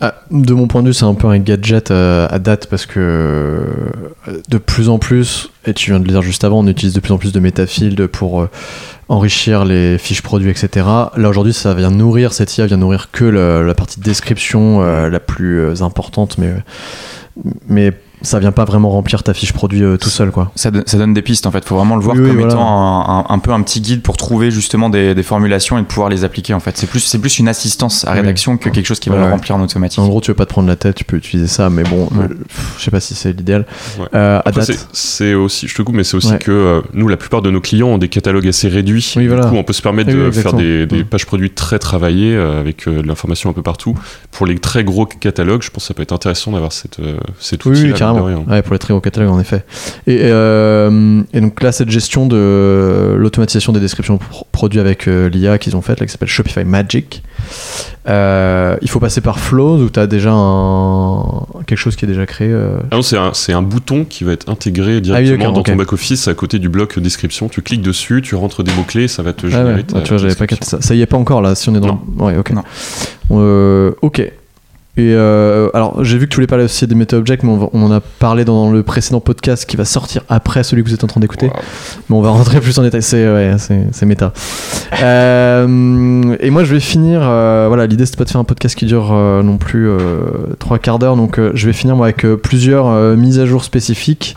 Ah, 0.00 0.14
de 0.30 0.54
mon 0.54 0.68
point 0.68 0.82
de 0.82 0.88
vue, 0.88 0.94
c'est 0.94 1.04
un 1.06 1.14
peu 1.14 1.26
un 1.26 1.38
gadget 1.40 1.90
euh, 1.90 2.28
à 2.30 2.38
date 2.38 2.66
parce 2.68 2.86
que 2.86 3.66
de 4.48 4.58
plus 4.58 4.88
en 4.88 4.98
plus, 5.00 5.50
et 5.66 5.74
tu 5.74 5.90
viens 5.90 5.98
de 5.98 6.04
le 6.04 6.10
dire 6.12 6.22
juste 6.22 6.44
avant, 6.44 6.60
on 6.60 6.66
utilise 6.68 6.94
de 6.94 7.00
plus 7.00 7.12
en 7.12 7.18
plus 7.18 7.32
de 7.32 7.40
métafield 7.40 8.06
pour 8.06 8.46
enrichir 9.12 9.66
les 9.66 9.98
fiches 9.98 10.22
produits, 10.22 10.50
etc. 10.50 10.86
Là 11.16 11.28
aujourd'hui, 11.28 11.52
ça 11.52 11.74
vient 11.74 11.90
nourrir, 11.90 12.32
cette 12.32 12.56
IA 12.56 12.66
vient 12.66 12.78
nourrir 12.78 13.10
que 13.10 13.24
la 13.24 13.74
partie 13.74 14.00
description 14.00 14.82
euh, 14.82 15.10
la 15.10 15.20
plus 15.20 15.60
euh, 15.60 15.82
importante, 15.82 16.38
mais, 16.38 16.52
mais 17.68 17.92
ça 18.22 18.38
vient 18.38 18.52
pas 18.52 18.64
vraiment 18.64 18.90
remplir 18.90 19.22
ta 19.22 19.34
fiche 19.34 19.52
produit 19.52 19.82
euh, 19.82 19.96
tout 19.96 20.08
seul, 20.08 20.30
quoi. 20.30 20.50
Ça, 20.56 20.70
donne- 20.70 20.84
ça 20.86 20.96
donne 20.98 21.14
des 21.14 21.22
pistes 21.22 21.46
en 21.46 21.50
fait. 21.50 21.64
Faut 21.64 21.76
vraiment 21.76 21.96
le 21.96 22.02
voir 22.02 22.16
Oui, 22.16 22.22
oui, 22.22 22.28
comme 22.28 22.38
voilà. 22.38 22.52
étant 22.54 22.66
un, 22.66 23.20
un- 23.20 23.26
un 23.28 23.38
peu 23.38 23.52
un 23.52 23.62
petit 23.62 23.80
guide 23.80 24.02
pour 24.02 24.16
trouver 24.16 24.50
justement 24.50 24.90
des, 24.90 25.14
des 25.14 25.22
formulations 25.22 25.78
et 25.78 25.82
de 25.82 25.86
pouvoir 25.86 26.08
les 26.08 26.24
appliquer 26.24 26.54
en 26.54 26.60
fait. 26.60 26.76
C'est 26.76 26.86
plus, 26.88 27.00
c'est 27.00 27.18
plus 27.18 27.38
une 27.38 27.48
assistance 27.48 28.04
à 28.04 28.12
Oui. 28.12 28.18
rédaction 28.20 28.56
que 28.56 28.68
quelque 28.68 28.86
chose 28.86 29.00
qui 29.00 29.08
va 29.08 29.16
Ouais, 29.16 29.24
le 29.24 29.30
remplir 29.30 29.56
en 29.56 29.60
automatique. 29.62 29.98
En 29.98 30.08
gros, 30.08 30.20
tu 30.20 30.30
veux 30.30 30.34
pas 30.36 30.46
te 30.46 30.50
prendre 30.50 30.68
la 30.68 30.76
tête, 30.76 30.96
tu 30.96 31.04
peux 31.04 31.16
utiliser 31.16 31.48
ça, 31.48 31.68
mais 31.70 31.82
bon, 31.84 32.04
Ouais. 32.12 32.24
euh, 32.30 32.34
je 32.78 32.84
sais 32.84 32.90
pas 32.90 33.00
si 33.00 33.14
c'est 33.14 33.32
l'idéal. 33.32 33.66
Ouais. 33.98 34.06
Euh, 34.14 34.40
c'est- 34.92 35.34
aussi, 35.34 35.68
je 35.68 35.74
te 35.74 35.82
coupe, 35.82 35.94
mais 35.94 36.04
c'est 36.04 36.16
aussi 36.16 36.32
Ouais. 36.32 36.38
que 36.38 36.50
euh, 36.52 36.80
nous, 36.94 37.08
la 37.08 37.16
plupart 37.16 37.42
de 37.42 37.50
nos 37.50 37.60
clients 37.60 37.88
ont 37.88 37.98
des 37.98 38.08
catalogues 38.08 38.46
assez 38.48 38.68
réduits. 38.68 39.12
Oui, 39.16 39.26
voilà. 39.26 39.44
Du 39.44 39.50
coup, 39.50 39.56
on 39.56 39.64
peut 39.64 39.72
se 39.72 39.82
permettre 39.82 40.10
de 40.12 40.26
oui, 40.28 40.32
faire 40.32 40.52
des, 40.52 40.86
des 40.86 41.02
Mm. 41.02 41.06
pages 41.06 41.26
produits 41.26 41.50
très 41.50 41.78
travaillées 41.78 42.34
euh, 42.34 42.60
avec 42.60 42.86
euh, 42.88 43.02
de 43.02 43.06
l'information 43.06 43.50
un 43.50 43.52
peu 43.52 43.62
partout. 43.62 43.94
Pour 44.30 44.46
les 44.46 44.58
très 44.58 44.84
gros 44.84 45.06
catalogues, 45.06 45.62
je 45.62 45.70
pense 45.70 45.84
que 45.84 45.88
ça 45.88 45.94
peut 45.94 46.02
être 46.02 46.12
intéressant 46.12 46.52
d'avoir 46.52 46.72
cette, 46.72 47.00
euh, 47.00 47.16
cet 47.40 47.64
Oui, 47.64 47.72
outil. 47.72 47.82
oui, 47.84 47.92
carrément. 48.14 48.44
Ouais, 48.48 48.62
pour 48.62 48.72
les 48.72 48.78
très 48.78 48.92
gros 48.92 49.00
catalogues, 49.00 49.30
en 49.30 49.40
effet. 49.40 49.64
Et, 50.06 50.18
euh, 50.22 51.22
et 51.32 51.40
donc 51.40 51.62
là, 51.62 51.72
cette 51.72 51.90
gestion 51.90 52.26
de 52.26 53.14
l'automatisation 53.16 53.72
des 53.72 53.80
descriptions 53.80 54.18
pro- 54.18 54.46
produits 54.52 54.80
avec 54.80 55.08
euh, 55.08 55.28
l'IA 55.28 55.58
qu'ils 55.58 55.76
ont 55.76 55.82
faite, 55.82 56.00
là, 56.00 56.06
qui 56.06 56.12
s'appelle 56.12 56.28
Shopify 56.28 56.64
Magic, 56.64 57.22
euh, 58.08 58.76
il 58.82 58.90
faut 58.90 58.98
passer 59.00 59.20
par 59.20 59.38
Flows 59.38 59.78
où 59.82 59.88
tu 59.90 60.00
as 60.00 60.06
déjà 60.06 60.30
un, 60.32 61.46
quelque 61.66 61.78
chose 61.78 61.96
qui 61.96 62.04
est 62.04 62.08
déjà 62.08 62.26
créé. 62.26 62.48
euh. 62.50 62.78
Ah 62.90 62.96
non, 62.96 63.02
c'est 63.02 63.52
un, 63.52 63.62
bouton 63.62 64.04
qui 64.04 64.24
va 64.24 64.32
être 64.32 64.48
intégré 64.50 65.00
directement 65.00 65.38
d'accord, 65.38 65.52
dans 65.52 65.60
ok. 65.60 65.66
ton 65.66 65.76
back-office 65.76 66.26
à 66.28 66.34
côté 66.34 66.58
du 66.58 66.68
bloc 66.68 66.98
description. 66.98 67.48
Tu 67.48 67.62
cliques 67.62 67.82
dessus, 67.82 68.20
tu 68.22 68.34
rentres 68.34 68.62
des 68.64 68.72
mots-clés, 68.72 69.06
ça 69.08 69.22
va 69.22 69.32
te 69.32 69.46
Ah 69.46 69.50
générer 69.50 69.74
ouais, 69.74 69.82
ta- 69.84 69.96
ouais, 69.98 70.02
tu 70.02 70.08
vois, 70.10 70.18
j'avais 70.18 70.34
pas 70.34 70.46
description. 70.46 70.76
capté 70.78 70.82
ça. 70.84 70.88
Ça 70.88 70.94
y 70.94 71.00
est 71.02 71.06
pas 71.06 71.16
encore 71.16 71.42
là, 71.42 71.54
si 71.54 71.68
on 71.68 71.74
est 71.74 71.80
dans. 71.80 72.02
Ouais, 72.18 72.36
ok. 72.36 72.50
Non. 72.50 72.62
Euh, 73.32 73.92
ok. 74.02 74.30
Et 74.98 75.14
euh, 75.14 75.70
alors, 75.72 76.04
j'ai 76.04 76.18
vu 76.18 76.26
que 76.26 76.30
tu 76.32 76.34
voulais 76.36 76.46
parler 76.46 76.64
aussi 76.64 76.86
des 76.86 76.94
meta-objects, 76.94 77.42
mais 77.44 77.50
on, 77.50 77.56
va- 77.56 77.68
on 77.72 77.82
en 77.82 77.90
a 77.90 78.00
parlé 78.00 78.44
dans 78.44 78.70
le 78.70 78.82
précédent 78.82 79.20
podcast 79.20 79.64
qui 79.64 79.78
va 79.78 79.86
sortir 79.86 80.22
après 80.28 80.62
celui 80.64 80.82
que 80.82 80.88
vous 80.88 80.94
êtes 80.94 81.02
en 81.02 81.06
train 81.06 81.20
d'écouter. 81.20 81.46
Wow. 81.46 81.52
Mais 82.10 82.16
on 82.16 82.20
va 82.20 82.28
rentrer 82.28 82.60
plus 82.60 82.78
en 82.78 82.82
détail. 82.82 83.02
C'est 83.02 83.26
ouais, 83.26 83.54
c'est 83.56 83.86
c'est 83.90 84.04
méta. 84.04 84.34
Euh, 85.02 86.36
et 86.40 86.50
moi, 86.50 86.64
je 86.64 86.74
vais 86.74 86.80
finir. 86.80 87.20
euh, 87.22 87.66
voilà, 87.68 87.86
l'idée 87.86 88.04
c'est 88.06 88.16
pas 88.16 88.24
de 88.24 88.30
faire 88.30 88.40
un 88.40 88.44
podcast 88.44 88.74
qui 88.76 88.86
dure 88.86 89.12
non 89.12 89.56
plus 89.56 89.88
trois 90.58 90.78
quarts 90.78 90.98
d'heure. 90.98 91.16
Donc, 91.16 91.40
je 91.54 91.66
vais 91.66 91.72
finir 91.72 91.96
moi 91.96 92.06
avec 92.06 92.26
plusieurs 92.42 93.16
mises 93.16 93.38
à 93.38 93.46
jour 93.46 93.64
spécifiques. 93.64 94.36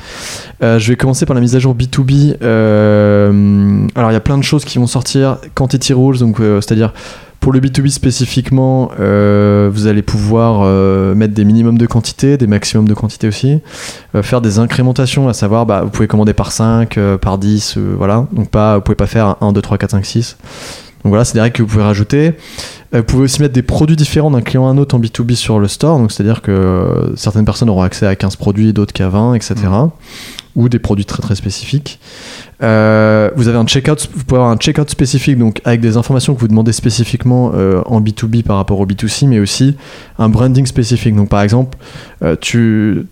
Je 0.62 0.88
vais 0.88 0.96
commencer 0.96 1.26
par 1.26 1.36
la 1.36 1.41
mise 1.41 1.56
à 1.56 1.60
jour 1.60 1.76
B2B. 1.76 2.38
Euh, 2.41 3.88
alors, 3.96 4.12
il 4.12 4.13
y 4.13 4.18
a 4.18 4.22
plein 4.22 4.38
de 4.38 4.44
choses 4.44 4.65
qui 4.65 4.78
vont 4.78 4.88
sortir. 4.88 5.38
Quantity 5.54 5.94
rules, 5.94 6.20
donc 6.20 6.38
c'est-à-dire 6.39 6.94
pour 7.45 7.53
le 7.53 7.60
B2B 7.60 7.89
spécifiquement, 7.89 8.89
euh, 8.99 9.69
vous 9.71 9.86
allez 9.86 10.01
pouvoir 10.01 10.62
euh, 10.63 11.13
mettre 11.13 11.36
des 11.36 11.45
minimums 11.45 11.77
de 11.77 11.86
quantité, 11.86 12.38
des 12.38 12.47
maximums 12.47 12.88
de 12.88 12.95
quantité 12.95 13.27
aussi, 13.27 13.60
euh, 14.15 14.23
faire 14.23 14.41
des 14.41 14.58
incrémentations, 14.58 15.29
à 15.29 15.34
savoir 15.34 15.67
bah, 15.67 15.81
vous 15.84 15.91
pouvez 15.91 16.08
commander 16.08 16.34
par 16.34 16.51
5, 16.51 16.97
euh, 16.97 17.19
par 17.19 17.38
10, 17.38 17.77
euh, 17.77 17.93
voilà. 17.95 18.25
Donc 18.31 18.49
pas, 18.49 18.77
vous 18.77 18.81
pouvez 18.81 18.95
pas 18.95 19.05
faire 19.05 19.36
1, 19.41 19.51
2, 19.51 19.62
3, 19.62 19.77
4, 19.77 19.91
5, 19.91 20.05
6. 20.08 20.38
Donc 21.03 21.12
voilà, 21.12 21.23
c'est 21.23 21.36
des 21.36 21.41
règles 21.41 21.55
que 21.55 21.62
vous 21.62 21.69
pouvez 21.69 21.84
rajouter. 21.84 22.34
Vous 22.91 23.03
pouvez 23.03 23.25
aussi 23.25 23.39
mettre 23.43 23.53
des 23.53 23.62
produits 23.62 23.95
différents 23.95 24.31
d'un 24.31 24.41
client 24.41 24.65
à 24.65 24.71
un 24.71 24.79
autre 24.79 24.95
en 24.95 24.99
B2B 24.99 25.36
sur 25.36 25.60
le 25.60 25.67
store, 25.67 25.99
donc 25.99 26.12
c'est-à-dire 26.12 26.41
que 26.41 27.13
certaines 27.15 27.45
personnes 27.45 27.69
auront 27.69 27.84
accès 27.84 28.08
à 28.08 28.15
15 28.15 28.38
produits, 28.38 28.73
d'autres 28.73 28.93
qu'à 28.93 29.10
20, 29.10 29.36
etc. 29.36 29.53
Ou 30.56 30.70
des 30.70 30.80
produits 30.80 31.06
très 31.06 31.22
très 31.22 31.36
spécifiques. 31.36 32.00
Euh, 32.63 33.30
vous 33.36 33.50
avez 33.50 33.58
un 33.58 33.65
checkout, 33.65 34.08
vous 34.13 34.24
pouvez 34.24 34.39
avoir 34.39 34.52
un 34.52 34.58
checkout 34.58 34.89
spécifique, 34.89 35.38
donc 35.38 35.62
avec 35.65 35.82
des 35.82 35.98
informations 35.98 36.34
que 36.34 36.39
vous 36.39 36.48
demandez 36.48 36.72
spécifiquement 36.72 37.52
euh, 37.54 37.82
en 37.86 38.00
B2B 38.00 38.44
par 38.44 38.56
rapport 38.56 38.80
au 38.80 38.86
B2C, 38.86 39.28
mais 39.28 39.39
aussi 39.39 39.76
un 40.18 40.30
branding 40.30 40.65
spécifique. 40.65 41.13
Donc 41.13 41.28
par 41.28 41.41
exemple, 41.41 41.78
euh, 42.24 42.36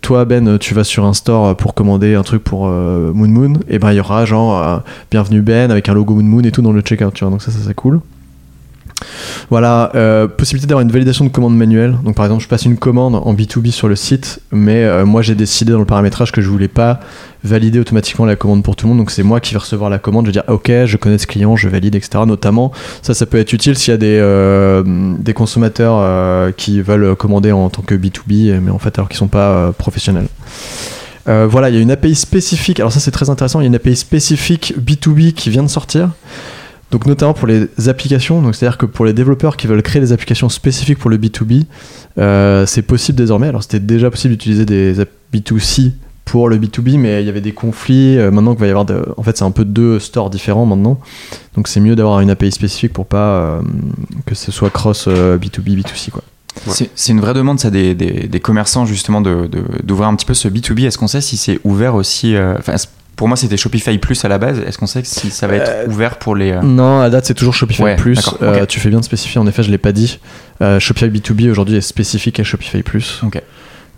toi 0.02 0.24
Ben, 0.24 0.58
tu 0.58 0.74
vas 0.74 0.86
sur 0.86 1.06
un 1.06 1.14
store 1.14 1.58
pour 1.58 1.74
commander 1.74 2.16
un 2.16 2.24
truc 2.24 2.44
pour 2.44 2.68
Moon 2.68 3.28
Moon, 3.28 3.54
et 3.68 3.80
ben 3.80 3.92
il 3.92 3.98
y 3.98 4.00
aura 4.00 4.24
genre 4.26 4.82
bienvenue 5.12 5.42
Ben 5.42 5.70
avec 5.70 5.90
un 5.90 5.94
logo 5.94 6.16
Moon 6.16 6.24
Moon 6.24 6.44
et 6.44 6.52
tout 6.52 6.62
dans 6.62 6.72
le 6.72 6.82
checkout. 6.82 7.12
Donc 7.20 7.42
ça, 7.42 7.52
ça 7.52 7.60
c'est 7.66 7.74
cool. 7.74 8.00
Voilà, 9.50 9.92
euh, 9.96 10.28
possibilité 10.28 10.68
d'avoir 10.68 10.82
une 10.82 10.92
validation 10.92 11.26
de 11.26 11.30
commande 11.30 11.56
manuelle. 11.56 11.96
Donc 12.04 12.16
par 12.16 12.26
exemple, 12.26 12.44
je 12.44 12.48
passe 12.48 12.66
une 12.66 12.78
commande 12.78 13.16
en 13.16 13.34
B2B 13.34 13.72
sur 13.72 13.88
le 13.88 13.96
site, 13.96 14.40
mais 14.52 14.84
euh, 14.84 15.06
moi 15.06 15.22
j'ai 15.22 15.36
décidé 15.36 15.72
dans 15.72 15.80
le 15.80 15.86
paramétrage 15.86 16.32
que 16.32 16.42
je 16.42 16.50
voulais 16.50 16.68
pas 16.68 17.00
valider 17.44 17.80
automatiquement 17.80 18.26
la 18.26 18.36
commande 18.36 18.64
pour 18.64 18.76
tout 18.76 18.86
le 18.86 18.90
monde. 18.90 19.00
Donc 19.00 19.12
c'est 19.12 19.24
moi 19.24 19.40
qui 19.40 19.54
vais 19.54 19.60
recevoir 19.60 19.90
la 19.90 20.00
commande. 20.00 20.26
Je 20.26 20.30
vais 20.30 20.34
dire 20.34 20.44
ok, 20.48 20.72
je 20.86 20.98
connais 20.98 21.18
ce 21.18 21.28
client, 21.28 21.56
je 21.56 21.68
valide, 21.68 21.96
etc. 21.96 22.24
Notamment, 22.26 22.72
ça, 23.02 23.14
ça 23.14 23.26
peut 23.26 23.38
être 23.38 23.54
utile 23.54 23.78
s'il 23.78 23.92
y 23.92 23.96
a 23.96 23.98
des, 23.98 24.18
euh, 24.20 24.84
consommateurs 25.36 26.54
qui 26.56 26.82
veulent 26.82 27.16
commander 27.16 27.52
en 27.52 27.70
tant 27.70 27.82
que 27.82 27.96
B2B, 27.96 28.60
mais 28.60 28.72
en 28.72 28.78
fait 28.78 28.98
alors 28.98 29.10
qu'ils 29.10 29.18
sont 29.18 29.28
pas 29.28 29.72
professionnels. 29.78 30.28
Voilà, 31.26 31.70
il 31.70 31.76
y 31.76 31.78
a 31.78 31.82
une 31.82 31.92
API 31.92 32.16
spécifique. 32.16 32.80
Alors 32.80 32.92
ça 32.92 33.00
c'est 33.00 33.12
très 33.12 33.30
intéressant. 33.30 33.60
Il 33.60 33.64
y 33.64 33.66
a 33.66 33.68
une 33.68 33.76
API 33.76 33.96
spécifique 33.96 34.76
B2B 34.80 35.34
qui 35.34 35.50
vient 35.50 35.64
de 35.64 35.68
sortir. 35.68 36.10
Donc 36.94 37.08
notamment 37.08 37.34
pour 37.34 37.48
les 37.48 37.68
applications, 37.88 38.44
donc 38.44 38.54
c'est-à-dire 38.54 38.78
que 38.78 38.86
pour 38.86 39.04
les 39.04 39.14
développeurs 39.14 39.58
qui 39.58 39.66
veulent 39.66 39.82
créer 39.82 40.00
des 40.00 40.12
applications 40.12 40.48
spécifiques 40.48 41.00
pour 41.00 41.10
le 41.10 41.18
B2B, 41.18 41.64
euh, 42.20 42.68
c'est 42.68 42.84
possible 42.84 43.18
désormais. 43.18 43.48
Alors 43.48 43.64
c'était 43.64 43.80
déjà 43.80 44.12
possible 44.12 44.36
d'utiliser 44.36 44.64
des 44.66 45.00
apps 45.00 45.12
B2C 45.34 45.94
pour 46.24 46.50
le 46.50 46.60
B2B, 46.60 47.00
mais 47.00 47.24
il 47.24 47.26
y 47.26 47.30
avait 47.30 47.42
des 47.42 47.52
conflits. 47.52 48.20
Euh, 48.20 48.30
maintenant 48.30 48.52
qu'il 48.52 48.62
va 48.62 48.68
y 48.68 48.70
avoir, 48.70 48.86
de- 48.86 49.04
en 49.18 49.24
fait, 49.24 49.36
c'est 49.36 49.44
un 49.44 49.50
peu 49.50 49.66
deux 49.66 49.98
stores 50.00 50.30
différents 50.30 50.68
maintenant. 50.68 51.00
Donc 51.56 51.68
c'est 51.68 51.80
mieux 51.80 51.96
d'avoir 51.96 52.20
une 52.20 52.30
API 52.30 52.52
spécifique 52.52 52.94
pour 52.94 53.08
pas 53.08 53.40
euh, 53.40 53.62
que 54.28 54.36
ce 54.36 54.52
soit 54.52 54.70
cross 54.70 55.06
euh, 55.08 55.40
B2B, 55.40 55.82
B2C 55.82 56.12
quoi. 56.12 56.22
C'est 56.68 56.92
c'est 56.94 57.12
une 57.14 57.22
vraie 57.22 57.34
demande, 57.34 57.60
ça, 57.60 57.72
des, 57.72 57.96
des, 57.96 58.28
des 58.28 58.40
commerçants, 58.40 58.86
justement, 58.86 59.20
d'ouvrir 59.20 59.50
de, 59.50 59.64
d'ouvrir 59.84 60.08
un 60.10 60.16
petit 60.16 60.28
peu 60.28 60.36
ce 60.36 60.48
B2B. 60.48 60.86
Est-ce 60.86 61.00
qu'on 61.00 61.08
sait 61.08 61.22
si 61.22 61.38
c'est 61.38 61.60
ouvert 61.64 61.96
aussi 61.96 62.36
euh, 62.36 62.54
Pour 63.16 63.28
moi, 63.28 63.38
c'était 63.38 63.58
Shopify 63.58 63.98
Plus 64.00 64.26
à 64.26 64.28
la 64.28 64.38
base. 64.38 64.60
Est-ce 64.60 64.78
qu'on 64.78 64.88
sait 64.88 65.04
si 65.04 65.30
ça 65.30 65.48
va 65.48 65.56
être 65.56 65.70
Euh, 65.70 65.88
ouvert 65.88 66.18
pour 66.18 66.36
les. 66.36 66.52
euh, 66.52 66.62
Non, 66.62 67.00
à 67.02 67.10
date 67.10 67.26
c'est 67.26 67.34
toujours 67.36 67.54
Shopify 67.54 67.82
Ouais, 67.84 67.96
Plus. 67.96 68.20
Euh, 68.42 68.66
tu 68.66 68.80
fais 68.80 68.90
bien 68.90 69.00
de 69.00 69.06
spécifier. 69.06 69.40
En 69.40 69.48
effet, 69.48 69.64
je 69.64 69.72
l'ai 69.72 69.78
pas 69.78 69.92
dit. 69.92 70.20
Euh, 70.62 70.80
Shopify 70.80 71.08
B2B 71.10 71.50
aujourd'hui 71.52 71.76
est 71.78 71.82
spécifique 71.82 72.40
à 72.40 72.44
Shopify 72.44 72.82
Plus. 72.84 73.22
Ok. 73.24 73.42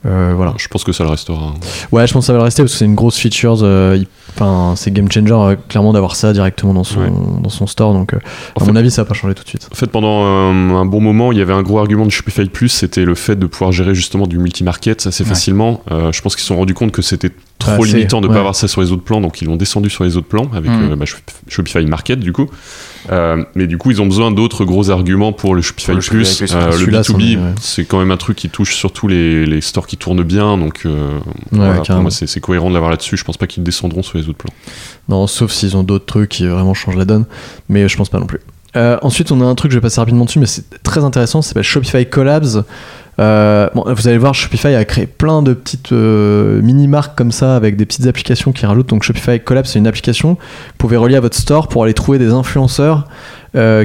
Euh, 0.05 0.33
voilà. 0.35 0.53
Je 0.57 0.67
pense 0.67 0.83
que 0.83 0.91
ça 0.91 1.03
le 1.03 1.09
restera. 1.09 1.45
hein. 1.47 1.53
Ouais, 1.91 2.05
je 2.05 2.13
pense 2.13 2.23
que 2.23 2.27
ça 2.27 2.33
va 2.33 2.39
le 2.39 2.43
rester 2.43 2.61
parce 2.61 2.73
que 2.73 2.77
c'est 2.77 2.85
une 2.85 2.93
grosse 2.95 3.17
feature. 3.17 3.57
euh, 3.63 3.97
enfin, 4.35 4.73
c'est 4.75 4.91
game 4.91 5.11
changer 5.11 5.33
euh, 5.33 5.55
clairement 5.69 5.93
d'avoir 5.93 6.15
ça 6.15 6.33
directement 6.33 6.73
dans 6.73 6.83
son, 6.83 6.99
Ouais. 7.01 7.11
dans 7.41 7.49
son 7.49 7.67
store. 7.67 7.93
Donc, 7.93 8.13
euh, 8.13 8.17
à 8.55 8.59
fait- 8.59 8.67
mon 8.71 8.75
avis, 8.75 8.91
ça 8.91 9.03
va 9.03 9.07
pas 9.07 9.13
changer 9.15 9.33
tout 9.35 9.43
de 9.43 9.49
suite. 9.49 9.67
En 9.71 9.75
fait, 9.75 9.87
pendant 9.87 10.23
un, 10.25 10.75
un 10.75 10.85
bon 10.85 11.01
moment, 11.01 11.31
il 11.31 11.37
y 11.37 11.41
avait 11.41 11.53
un 11.53 11.63
gros 11.63 11.79
argument 11.79 12.05
de 12.05 12.11
Shopify 12.11 12.45
Plus, 12.49 12.69
c'était 12.69 13.05
le 13.05 13.15
fait 13.15 13.35
de 13.37 13.45
pouvoir 13.47 13.71
gérer 13.71 13.95
justement 13.95 14.27
du 14.27 14.37
multi-market 14.37 15.07
assez 15.07 15.23
Ouais. 15.23 15.29
facilement. 15.29 15.81
Euh, 15.91 16.11
je 16.11 16.21
pense 16.21 16.35
qu'ils 16.35 16.41
se 16.41 16.47
sont 16.47 16.57
rendus 16.57 16.73
compte 16.73 16.91
que 16.91 17.01
c'était 17.01 17.31
trop 17.57 17.83
limitant 17.85 18.19
de 18.19 18.25
ne 18.25 18.29
ouais. 18.31 18.35
pas 18.35 18.39
avoir 18.41 18.55
ça 18.55 18.67
sur 18.67 18.81
les 18.81 18.91
autres 18.91 19.03
plans, 19.03 19.21
donc 19.21 19.41
ils 19.41 19.45
l'ont 19.45 19.55
descendu 19.55 19.89
sur 19.89 20.03
les 20.03 20.17
autres 20.17 20.27
plans 20.27 20.47
avec 20.53 20.69
Mm. 20.69 20.91
euh, 20.91 20.95
bah, 20.97 21.05
Shop- 21.05 21.17
Shopify 21.47 21.85
Market 21.85 22.19
du 22.19 22.33
coup. 22.33 22.47
Euh, 23.11 23.43
mais 23.55 23.67
du 23.67 23.77
coup, 23.77 23.91
ils 23.91 24.01
ont 24.01 24.05
besoin 24.07 24.31
d'autres 24.31 24.65
gros 24.65 24.89
arguments 24.89 25.31
pour 25.31 25.53
le 25.55 25.61
Shopify 25.61 25.85
Pour 25.87 25.95
le 25.95 26.01
Shopify 26.01 26.37
Plus. 26.45 26.53
Euh, 26.53 26.65
le 26.67 26.71
Celui-là, 26.73 27.03
c'en 27.03 27.13
B2B, 27.13 27.33
est, 27.33 27.37
ouais. 27.37 27.41
c'est 27.61 27.85
quand 27.85 27.99
même 27.99 28.11
un 28.11 28.17
truc 28.17 28.35
qui 28.35 28.49
touche 28.49 28.75
surtout 28.75 29.07
les, 29.07 29.45
les 29.45 29.61
stores 29.61 29.85
qui 29.87 29.95
tournent 29.95 30.23
bien, 30.23 30.57
donc 30.57 30.81
euh, 30.85 31.19
voilà, 31.51 31.75
pour 31.75 31.83
carrément. 31.85 32.03
moi 32.03 32.11
c'est 32.11 32.27
c'est 32.27 32.39
cohérent 32.41 32.69
de 32.69 32.73
l'avoir 32.73 32.89
là-dessus. 32.91 33.15
Je 33.15 33.23
pense 33.23 33.37
pas 33.37 33.47
qu'ils 33.47 33.63
descendront 33.63 34.01
sur 34.03 34.17
les 34.17 34.24
Non, 35.09 35.27
sauf 35.27 35.51
s'ils 35.51 35.77
ont 35.77 35.83
d'autres 35.83 36.05
trucs 36.05 36.29
qui 36.29 36.47
vraiment 36.47 36.73
changent 36.73 36.97
la 36.97 37.05
donne, 37.05 37.25
mais 37.69 37.87
je 37.87 37.97
pense 37.97 38.09
pas 38.09 38.19
non 38.19 38.25
plus. 38.25 38.39
Euh, 38.75 38.97
ensuite, 39.01 39.31
on 39.31 39.39
a 39.41 39.45
un 39.45 39.55
truc, 39.55 39.71
je 39.71 39.77
vais 39.77 39.81
passer 39.81 40.01
rapidement 40.01 40.25
dessus, 40.25 40.39
mais 40.39 40.45
c'est 40.45 40.83
très 40.83 41.03
intéressant, 41.03 41.41
s'appelle 41.41 41.63
Shopify 41.63 42.05
Collabs. 42.05 42.63
Euh, 43.17 43.69
vous 43.73 44.07
allez 44.09 44.17
voir, 44.17 44.33
Shopify 44.33 44.75
a 44.75 44.83
créé 44.83 45.07
plein 45.07 45.41
de 45.41 45.53
petites 45.53 45.93
euh, 45.93 46.61
mini-marques 46.61 47.17
comme 47.17 47.31
ça 47.31 47.55
avec 47.55 47.77
des 47.77 47.85
petites 47.85 48.07
applications 48.07 48.51
qui 48.51 48.65
rajoutent. 48.65 48.89
Donc 48.89 49.03
Shopify 49.03 49.39
Collabs, 49.39 49.65
c'est 49.65 49.79
une 49.79 49.87
application 49.87 50.35
que 50.35 50.41
vous 50.41 50.77
pouvez 50.77 50.97
relier 50.97 51.15
à 51.15 51.21
votre 51.21 51.37
store 51.37 51.69
pour 51.69 51.83
aller 51.83 51.93
trouver 51.93 52.19
des 52.19 52.31
influenceurs 52.31 53.07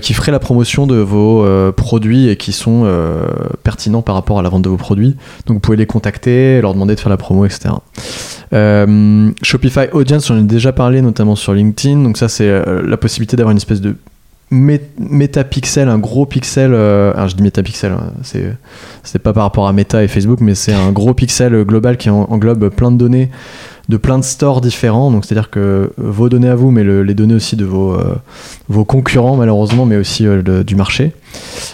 qui 0.00 0.14
feraient 0.14 0.32
la 0.32 0.38
promotion 0.40 0.86
de 0.86 0.96
vos 0.96 1.44
euh, 1.44 1.70
produits 1.72 2.28
et 2.28 2.36
qui 2.36 2.52
sont 2.52 2.82
euh, 2.84 3.26
pertinents 3.62 4.02
par 4.02 4.14
rapport 4.16 4.38
à 4.38 4.42
la 4.42 4.48
vente 4.48 4.62
de 4.62 4.68
vos 4.68 4.76
produits. 4.76 5.16
Donc 5.46 5.54
vous 5.56 5.60
pouvez 5.60 5.76
les 5.76 5.86
contacter, 5.86 6.60
leur 6.60 6.74
demander 6.74 6.94
de 6.94 7.00
faire 7.00 7.10
la 7.10 7.16
promo, 7.16 7.44
etc. 7.44 7.70
Euh, 8.52 9.30
Shopify 9.42 9.86
Audience, 9.92 10.26
j'en 10.28 10.38
ai 10.38 10.42
déjà 10.42 10.72
parlé 10.72 11.02
notamment 11.02 11.36
sur 11.36 11.52
LinkedIn. 11.54 12.02
Donc 12.02 12.16
ça, 12.16 12.28
c'est 12.28 12.48
euh, 12.48 12.82
la 12.86 12.96
possibilité 12.96 13.36
d'avoir 13.36 13.52
une 13.52 13.58
espèce 13.58 13.80
de 13.80 13.96
mé- 14.52 14.80
métapixel, 14.98 15.88
un 15.88 15.98
gros 15.98 16.26
pixel. 16.26 16.72
euh, 16.74 17.12
alors 17.14 17.28
je 17.28 17.36
dis 17.36 17.42
métapixel, 17.42 17.92
hein, 17.92 18.12
c'est 18.22 18.52
c'est 19.04 19.20
pas 19.20 19.32
par 19.32 19.44
rapport 19.44 19.68
à 19.68 19.72
Meta 19.72 20.02
et 20.02 20.08
Facebook, 20.08 20.40
mais 20.40 20.54
c'est 20.54 20.72
un 20.74 20.90
gros 20.92 21.14
pixel 21.14 21.64
global 21.64 21.96
qui 21.96 22.10
en- 22.10 22.26
englobe 22.30 22.68
plein 22.70 22.90
de 22.90 22.96
données 22.96 23.30
de 23.90 23.96
plein 23.98 24.18
de 24.18 24.24
stores 24.24 24.60
différents. 24.62 25.10
Donc 25.10 25.24
c'est-à-dire 25.24 25.50
que 25.50 25.92
vos 25.98 26.28
données 26.30 26.48
à 26.48 26.54
vous, 26.54 26.70
mais 26.70 26.84
le- 26.84 27.02
les 27.02 27.14
données 27.14 27.34
aussi 27.34 27.56
de 27.56 27.64
vos, 27.64 27.92
euh, 27.92 28.14
vos 28.68 28.84
concurrents 28.84 29.36
malheureusement, 29.36 29.84
mais 29.84 29.96
aussi 29.96 30.26
euh, 30.26 30.62
du 30.62 30.76
marché. 30.76 31.12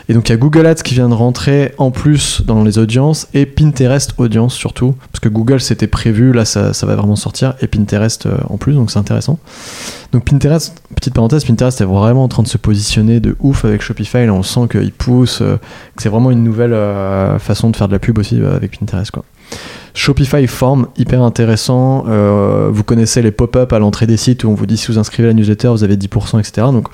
Et 0.08 0.14
donc 0.14 0.28
il 0.28 0.32
y 0.32 0.34
a 0.34 0.38
Google 0.38 0.66
Ads 0.66 0.82
qui 0.82 0.94
vient 0.94 1.08
de 1.08 1.14
rentrer 1.14 1.72
en 1.78 1.90
plus 1.90 2.42
dans 2.44 2.64
les 2.64 2.78
audiences 2.78 3.28
et 3.34 3.46
Pinterest 3.46 4.14
audience 4.18 4.54
surtout, 4.54 4.94
parce 5.12 5.20
que 5.20 5.28
Google 5.28 5.60
c'était 5.60 5.86
prévu, 5.86 6.32
là 6.32 6.44
ça, 6.44 6.72
ça 6.72 6.86
va 6.86 6.96
vraiment 6.96 7.16
sortir, 7.16 7.54
et 7.60 7.66
Pinterest 7.66 8.26
euh, 8.26 8.36
en 8.48 8.56
plus, 8.56 8.74
donc 8.74 8.90
c'est 8.90 8.98
intéressant. 8.98 9.38
Donc 10.12 10.24
Pinterest, 10.24 10.82
petite 10.94 11.14
parenthèse, 11.14 11.44
Pinterest 11.44 11.80
est 11.80 11.84
vraiment 11.84 12.24
en 12.24 12.28
train 12.28 12.42
de 12.42 12.48
se 12.48 12.58
positionner 12.58 13.20
de 13.20 13.36
ouf 13.40 13.64
avec 13.64 13.82
Shopify, 13.82 14.28
on 14.30 14.42
sent 14.42 14.68
qu'il 14.70 14.92
pousse, 14.92 15.40
euh, 15.42 15.56
que 15.96 16.02
c'est 16.02 16.08
vraiment 16.08 16.30
une 16.30 16.44
nouvelle 16.44 16.72
euh, 16.72 17.38
façon 17.38 17.70
de 17.70 17.76
faire 17.76 17.88
de 17.88 17.92
la 17.92 17.98
pub 17.98 18.18
aussi 18.18 18.40
euh, 18.40 18.56
avec 18.56 18.78
Pinterest 18.78 19.10
quoi. 19.10 19.24
Shopify 19.94 20.46
Form, 20.46 20.88
hyper 20.98 21.22
intéressant. 21.22 22.04
Euh, 22.08 22.68
vous 22.70 22.84
connaissez 22.84 23.22
les 23.22 23.30
pop-up 23.30 23.72
à 23.72 23.78
l'entrée 23.78 24.06
des 24.06 24.18
sites 24.18 24.44
où 24.44 24.48
on 24.48 24.54
vous 24.54 24.66
dit 24.66 24.76
si 24.76 24.88
vous 24.88 24.98
inscrivez 24.98 25.28
à 25.28 25.32
la 25.32 25.34
newsletter, 25.34 25.68
vous 25.68 25.84
avez 25.84 25.96
10%, 25.96 26.38
etc. 26.38 26.68
Donc 26.70 26.88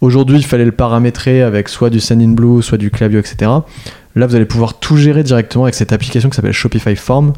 aujourd'hui, 0.00 0.36
il 0.36 0.44
fallait 0.44 0.66
le 0.66 0.72
paramétrer 0.72 1.42
avec 1.42 1.68
soit 1.68 1.88
du 1.88 1.98
Sendinblue, 1.98 2.62
soit 2.62 2.78
du 2.78 2.90
Klaviyo, 2.90 3.20
etc. 3.20 3.50
Là, 4.14 4.26
vous 4.26 4.34
allez 4.34 4.44
pouvoir 4.44 4.78
tout 4.78 4.98
gérer 4.98 5.22
directement 5.22 5.64
avec 5.64 5.74
cette 5.74 5.92
application 5.92 6.28
qui 6.28 6.36
s'appelle 6.36 6.52
Shopify 6.52 6.94
Form. 6.94 7.32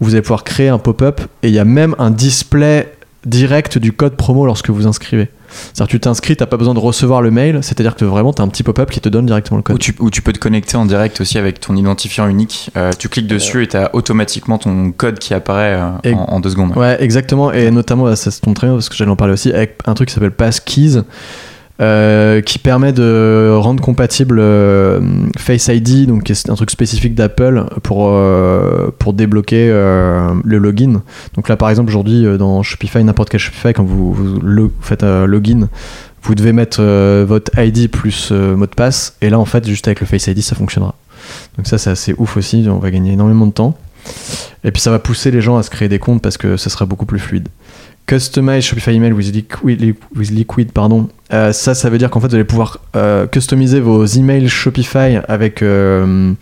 Vous 0.00 0.14
allez 0.14 0.22
pouvoir 0.22 0.44
créer 0.44 0.68
un 0.68 0.78
pop-up 0.78 1.22
et 1.42 1.48
il 1.48 1.54
y 1.54 1.58
a 1.58 1.64
même 1.64 1.94
un 1.98 2.10
display 2.10 2.92
direct 3.24 3.78
du 3.78 3.92
code 3.92 4.16
promo 4.16 4.44
lorsque 4.44 4.70
vous 4.70 4.86
inscrivez. 4.86 5.28
C'est-à-dire 5.50 5.86
que 5.86 5.90
tu 5.92 6.00
t'inscris, 6.00 6.36
t'as 6.36 6.46
pas 6.46 6.56
besoin 6.56 6.74
de 6.74 6.78
recevoir 6.78 7.22
le 7.22 7.30
mail, 7.30 7.58
c'est-à-dire 7.62 7.96
que 7.96 8.04
vraiment 8.04 8.32
tu 8.32 8.40
as 8.42 8.44
un 8.44 8.48
petit 8.48 8.62
pop-up 8.62 8.90
qui 8.90 9.00
te 9.00 9.08
donne 9.08 9.26
directement 9.26 9.56
le 9.58 9.62
code. 9.62 9.76
Ou 9.76 9.78
tu, 9.78 9.94
ou 10.00 10.10
tu 10.10 10.22
peux 10.22 10.32
te 10.32 10.38
connecter 10.38 10.76
en 10.76 10.86
direct 10.86 11.20
aussi 11.20 11.38
avec 11.38 11.60
ton 11.60 11.76
identifiant 11.76 12.26
unique. 12.28 12.70
Euh, 12.76 12.90
tu 12.98 13.08
cliques 13.08 13.26
dessus 13.26 13.62
et 13.64 13.68
tu 13.68 13.76
as 13.76 13.94
automatiquement 13.94 14.58
ton 14.58 14.92
code 14.92 15.18
qui 15.18 15.34
apparaît 15.34 15.74
euh, 15.80 15.90
Et- 16.04 16.14
en, 16.14 16.18
en 16.24 16.40
deux 16.40 16.50
secondes. 16.50 16.76
Ouais, 16.76 16.96
exactement. 17.02 17.52
Et 17.52 17.70
notamment, 17.70 18.04
bah, 18.04 18.16
ça 18.16 18.30
se 18.30 18.40
tombe 18.40 18.54
très 18.54 18.66
bien 18.66 18.74
parce 18.74 18.88
que 18.88 18.94
j'allais 18.96 19.10
en 19.10 19.16
parler 19.16 19.34
aussi 19.34 19.52
avec 19.52 19.78
un 19.86 19.94
truc 19.94 20.08
qui 20.08 20.14
s'appelle 20.14 20.30
Passkeys. 20.32 21.02
Euh, 21.80 22.42
qui 22.42 22.58
permet 22.58 22.92
de 22.92 23.56
rendre 23.58 23.82
compatible 23.82 24.38
euh, 24.38 25.00
Face 25.38 25.68
ID, 25.68 26.06
donc 26.06 26.24
qui 26.24 26.34
un 26.48 26.54
truc 26.54 26.70
spécifique 26.70 27.14
d'Apple 27.14 27.64
pour, 27.82 28.08
euh, 28.08 28.90
pour 28.98 29.14
débloquer 29.14 29.68
le 29.68 30.58
login. 30.58 31.02
Donc 31.34 31.48
là, 31.48 31.56
par 31.56 31.70
exemple, 31.70 31.88
aujourd'hui, 31.88 32.26
dans 32.38 32.62
Shopify, 32.62 33.02
n'importe 33.02 33.30
quel 33.30 33.40
Shopify, 33.40 33.72
quand 33.72 33.84
vous, 33.84 34.14
faites 34.80 35.04
un 35.04 35.26
login, 35.26 35.68
vous 36.22 36.34
devez 36.34 36.52
mettre 36.52 36.82
votre 37.24 37.58
ID 37.58 37.90
plus 37.90 38.30
mot 38.30 38.66
de 38.66 38.74
passe. 38.74 39.16
Et 39.22 39.30
là, 39.30 39.38
en 39.38 39.46
fait, 39.46 39.66
juste 39.66 39.88
avec 39.88 40.00
le 40.00 40.06
Face 40.06 40.26
ID, 40.26 40.42
ça 40.42 40.54
fonctionnera. 40.54 40.94
Donc 41.56 41.66
ça, 41.66 41.78
c'est 41.78 41.90
assez 41.90 42.14
ouf 42.18 42.36
aussi. 42.36 42.66
On 42.68 42.78
va 42.78 42.90
gagner 42.90 43.12
énormément 43.12 43.46
de 43.46 43.52
temps. 43.52 43.76
Et 44.64 44.70
puis 44.70 44.80
ça 44.80 44.90
va 44.90 44.98
pousser 44.98 45.30
les 45.30 45.40
gens 45.40 45.56
à 45.56 45.62
se 45.62 45.70
créer 45.70 45.88
des 45.88 45.98
comptes 45.98 46.22
parce 46.22 46.36
que 46.36 46.56
ça 46.56 46.70
sera 46.70 46.84
beaucoup 46.84 47.06
plus 47.06 47.18
fluide. 47.18 47.48
Customize 48.06 48.64
Shopify 48.64 48.92
Email 48.94 49.12
with 49.12 49.32
Liquid, 49.32 49.94
with 50.16 50.30
Liquid 50.30 50.72
pardon. 50.72 51.08
Euh, 51.32 51.52
ça, 51.52 51.74
ça 51.74 51.90
veut 51.90 51.98
dire 51.98 52.10
qu'en 52.10 52.20
fait, 52.20 52.28
vous 52.28 52.34
allez 52.34 52.44
pouvoir 52.44 52.78
euh, 52.96 53.26
customiser 53.26 53.80
vos 53.80 54.04
emails 54.04 54.48
Shopify 54.48 55.18
avec 55.28 55.62
euh, 55.62 56.32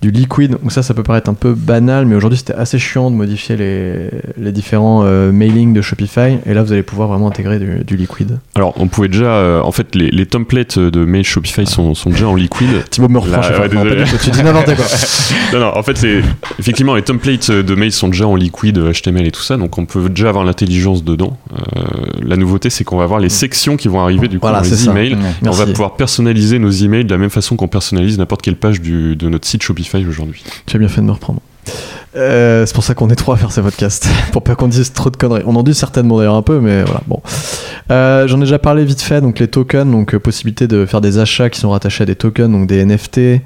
du 0.00 0.10
Liquid. 0.10 0.52
Donc 0.62 0.72
ça, 0.72 0.82
ça 0.82 0.94
peut 0.94 1.02
paraître 1.02 1.28
un 1.28 1.34
peu 1.34 1.52
banal, 1.52 2.06
mais 2.06 2.14
aujourd'hui, 2.14 2.38
c'était 2.38 2.54
assez 2.54 2.78
chiant 2.78 3.10
de 3.10 3.16
modifier 3.16 3.56
les, 3.56 4.08
les 4.38 4.52
différents 4.52 5.02
euh, 5.04 5.30
mailings 5.30 5.74
de 5.74 5.82
Shopify. 5.82 6.38
Et 6.46 6.54
là, 6.54 6.62
vous 6.62 6.72
allez 6.72 6.82
pouvoir 6.82 7.08
vraiment 7.08 7.28
intégrer 7.28 7.58
du, 7.58 7.84
du 7.84 7.96
Liquid. 7.96 8.38
Alors, 8.54 8.72
on 8.78 8.88
pouvait 8.88 9.08
déjà. 9.08 9.62
en 9.62 9.72
fait, 9.72 9.94
les, 9.94 10.10
les 10.10 10.24
templates 10.24 10.78
de 10.78 11.04
mail 11.04 11.24
Shopify 11.24 11.66
sont, 11.66 11.94
sont 11.94 12.10
déjà 12.10 12.28
en 12.28 12.34
liquide. 12.34 12.84
Thibaut 12.90 13.08
me 13.08 13.20
fois. 13.20 13.40
ouais, 13.40 13.68
tout, 13.68 14.16
tu 14.22 14.30
dis 14.30 14.42
n'importe 14.42 14.74
quoi. 14.74 14.86
non, 15.52 15.60
non, 15.60 15.76
en 15.76 15.82
fait, 15.82 15.98
c'est. 15.98 16.22
Effectivement, 16.58 16.94
les 16.94 17.02
templates 17.02 17.50
de 17.50 17.74
mail 17.74 17.92
sont 17.92 18.08
déjà 18.08 18.26
en 18.26 18.36
liquide, 18.36 18.78
HTML 18.78 19.26
et 19.26 19.30
tout 19.32 19.42
ça, 19.42 19.56
donc 19.56 19.76
on 19.76 19.84
peut 19.84 20.08
déjà 20.08 20.30
avoir 20.30 20.44
l'intelligence 20.44 21.04
dedans. 21.04 21.36
La 22.22 22.36
nouveauté, 22.36 22.70
c'est 22.70 22.84
qu'on 22.84 22.96
va 22.96 23.04
avoir 23.04 23.20
les 23.20 23.28
sections 23.28 23.76
qui 23.76 23.88
vont 23.88 24.00
arriver 24.00 24.28
du 24.30 24.38
coup 24.38 24.42
Voilà, 24.46 24.58
dans 24.60 24.64
c'est 24.64 24.70
les 24.76 24.88
emails. 24.88 25.16
On 25.46 25.50
va 25.50 25.66
pouvoir 25.66 25.96
personnaliser 25.96 26.58
nos 26.58 26.70
emails 26.70 27.04
de 27.04 27.10
la 27.12 27.18
même 27.18 27.30
façon 27.30 27.56
qu'on 27.56 27.68
personnalise 27.68 28.16
n'importe 28.18 28.40
quelle 28.42 28.56
page 28.56 28.80
du- 28.80 29.16
de 29.16 29.28
notre 29.28 29.46
site 29.46 29.62
Shopify 29.62 30.06
aujourd'hui. 30.06 30.42
Tu 30.66 30.76
as 30.76 30.78
bien 30.78 30.88
fait 30.88 31.00
de 31.02 31.06
me 31.06 31.12
reprendre. 31.12 31.40
Euh, 32.16 32.66
c'est 32.66 32.74
pour 32.74 32.82
ça 32.82 32.94
qu'on 32.94 33.08
est 33.10 33.14
trois 33.14 33.34
à 33.36 33.38
faire 33.38 33.52
ces 33.52 33.62
podcasts, 33.62 34.08
pour 34.32 34.42
pas 34.42 34.56
qu'on 34.56 34.66
dise 34.66 34.92
trop 34.92 35.10
de 35.10 35.16
conneries. 35.16 35.42
On 35.46 35.54
en 35.54 35.62
dit 35.62 35.74
certainement 35.74 36.18
d'ailleurs 36.18 36.34
un 36.34 36.42
peu, 36.42 36.58
mais 36.58 36.82
voilà. 36.82 37.02
Bon, 37.06 37.20
Euh, 37.92 38.26
j'en 38.28 38.38
ai 38.38 38.40
déjà 38.44 38.58
parlé 38.58 38.84
vite 38.84 39.00
fait. 39.02 39.20
Donc 39.20 39.38
les 39.38 39.46
tokens, 39.48 39.90
donc 39.90 40.14
euh, 40.14 40.18
possibilité 40.18 40.66
de 40.66 40.86
faire 40.86 41.00
des 41.00 41.18
achats 41.18 41.50
qui 41.50 41.60
sont 41.60 41.70
rattachés 41.70 42.02
à 42.02 42.06
des 42.06 42.16
tokens, 42.16 42.50
donc 42.50 42.66
des 42.66 42.84
NFT. 42.84 43.42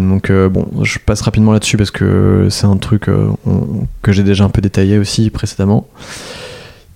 Donc 0.00 0.30
bon, 0.32 0.66
je 0.82 0.98
passe 1.04 1.20
rapidement 1.22 1.52
là-dessus 1.52 1.76
parce 1.76 1.90
que 1.90 2.46
c'est 2.50 2.66
un 2.66 2.76
truc 2.76 3.06
on- 3.08 3.86
que 4.02 4.12
j'ai 4.12 4.22
déjà 4.22 4.44
un 4.44 4.48
peu 4.50 4.60
détaillé 4.60 4.98
aussi 4.98 5.30
précédemment. 5.30 5.86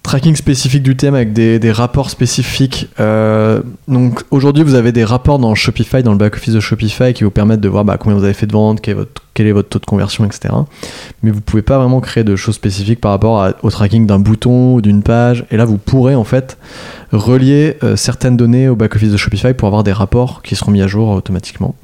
Tracking 0.07 0.37
spécifique 0.37 0.85
du 0.85 0.95
thème 0.95 1.17
avec 1.17 1.33
des, 1.33 1.73
rapports 1.73 2.11
spécifiques. 2.11 2.89
Euh, 3.01 3.61
donc 3.89 4.23
aujourd'hui, 4.31 4.63
vous 4.63 4.75
avez 4.75 4.93
des 4.93 5.03
rapports 5.03 5.41
dans 5.41 5.53
Shopify, 5.57 6.05
dans 6.05 6.13
le 6.13 6.17
back-office 6.17 6.55
de 6.55 6.61
Shopify, 6.61 7.13
qui 7.13 7.25
vous 7.25 7.33
permettent 7.33 7.61
de 7.61 7.69
voir 7.69 7.85
bah, 7.85 7.97
combien 7.99 8.17
vous 8.17 8.23
avez 8.23 8.33
fait 8.33 8.47
de 8.47 8.53
ventes, 8.53 8.81
quel 8.81 8.93
est, 9.49 9.51
votre, 9.51 9.69
taux 9.69 9.81
de 9.81 9.85
conversion, 9.85 10.25
etc. 10.25 10.55
Mais 11.25 11.33
vous 11.33 11.41
pouvez 11.41 11.63
pas 11.63 11.77
vraiment 11.79 11.99
créer 11.99 12.23
de 12.23 12.37
choses 12.37 12.55
spécifiques 12.55 13.01
par 13.01 13.11
rapport 13.11 13.53
au 13.65 13.71
tracking 13.73 14.07
d'un 14.07 14.21
bouton 14.21 14.75
ou 14.75 14.81
d'une 14.81 15.03
page. 15.03 15.45
Et 15.51 15.57
là, 15.57 15.65
vous 15.65 15.77
pourrez 15.77 16.15
en 16.15 16.23
fait 16.23 16.57
relier 17.11 17.77
euh, 17.83 17.97
certaines 17.97 18.37
données 18.37 18.69
au 18.69 18.77
back-office 18.77 19.11
de 19.11 19.17
Shopify 19.17 19.55
pour 19.55 19.67
avoir 19.67 19.83
des 19.83 19.93
rapports 19.93 20.41
qui 20.43 20.55
seront 20.55 20.71
mis 20.71 20.83
à 20.83 20.87
jour 20.87 21.09
automatiquement. 21.09 21.75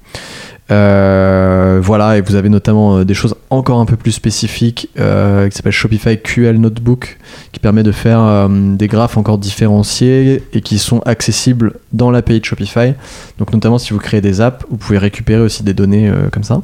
Euh, 0.73 1.81
voilà, 1.83 2.17
et 2.17 2.23
vous 2.23 2.35
avez 2.35 2.49
notamment 2.49 2.97
euh, 2.99 3.05
des 3.05 3.13
choses 3.13 3.35
encore 3.51 3.79
un 3.79 3.85
peu 3.85 3.97
plus 3.97 4.13
spécifiques 4.13 4.89
euh, 4.99 5.49
qui 5.49 5.57
s'appelle 5.57 5.73
Shopify 5.73 6.19
QL 6.19 6.57
Notebook, 6.59 7.19
qui 7.53 7.61
permet 7.61 7.83
de 7.83 7.93
faire 7.93 8.49
des 8.51 8.89
graphes 8.89 9.17
encore 9.17 9.39
différenciés 9.39 10.43
et 10.53 10.61
qui 10.63 10.79
sont 10.79 11.01
accessibles 11.01 11.75
dans 11.93 12.11
l'API 12.11 12.41
de 12.41 12.45
Shopify. 12.45 12.95
Donc 13.39 13.53
notamment 13.53 13.79
si 13.79 13.93
vous 13.93 13.99
créez 13.99 14.21
des 14.21 14.41
apps, 14.41 14.65
vous 14.71 14.77
pouvez 14.79 14.99
récupérer 14.99 15.43
aussi 15.43 15.63
des 15.63 15.75
données 15.75 16.11
comme 16.31 16.45
ça. 16.45 16.63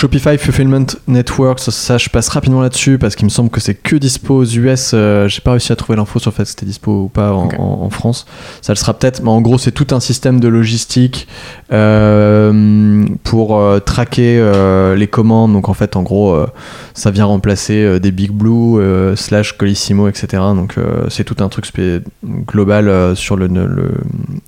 Shopify 0.00 0.36
Fulfillment 0.36 0.84
Network, 1.08 1.58
ça, 1.58 1.96
je 1.96 2.10
passe 2.10 2.28
rapidement 2.28 2.60
là-dessus 2.60 2.98
parce 2.98 3.16
qu'il 3.16 3.24
me 3.24 3.30
semble 3.30 3.48
que 3.48 3.60
c'est 3.60 3.72
que 3.74 3.96
dispo 3.96 4.34
aux 4.34 4.44
US. 4.44 4.90
euh, 4.92 5.26
J'ai 5.26 5.40
pas 5.40 5.52
réussi 5.52 5.72
à 5.72 5.76
trouver 5.76 5.96
l'info 5.96 6.18
sur 6.18 6.30
le 6.32 6.34
fait 6.36 6.42
que 6.42 6.50
c'était 6.50 6.66
dispo 6.66 7.04
ou 7.04 7.08
pas 7.08 7.32
en, 7.32 7.46
Ok. 7.46 7.54
en- 7.58 7.78
en 7.80 7.88
France. 7.88 8.26
Ça 8.60 8.74
le 8.74 8.76
sera 8.76 8.92
peut-être, 8.92 9.22
mais 9.22 9.30
en 9.30 9.40
gros, 9.40 9.56
c'est 9.56 9.72
tout 9.72 9.86
un 9.94 10.00
système 10.00 10.38
de 10.38 10.48
logistique 10.48 11.26
euh, 11.72 13.06
pour 13.24 13.58
euh, 13.58 13.78
traquer 13.78 14.36
les 14.94 15.06
commandes. 15.08 15.54
Donc 15.54 15.70
en 15.70 15.74
fait, 15.74 15.96
en 15.96 16.02
gros, 16.02 16.36
ça 16.92 17.10
vient 17.10 17.24
remplacer 17.24 17.98
des 17.98 18.10
Big 18.12 18.32
Blue, 18.32 18.78
slash 19.16 19.52
Colissimo, 19.56 20.08
etc. 20.08 20.26
Donc 20.54 20.74
c'est 21.08 21.24
tout 21.24 21.42
un 21.42 21.48
truc 21.48 21.64
global 22.46 23.16
sur, 23.16 23.36
le, 23.36 23.46
le- 23.46 23.94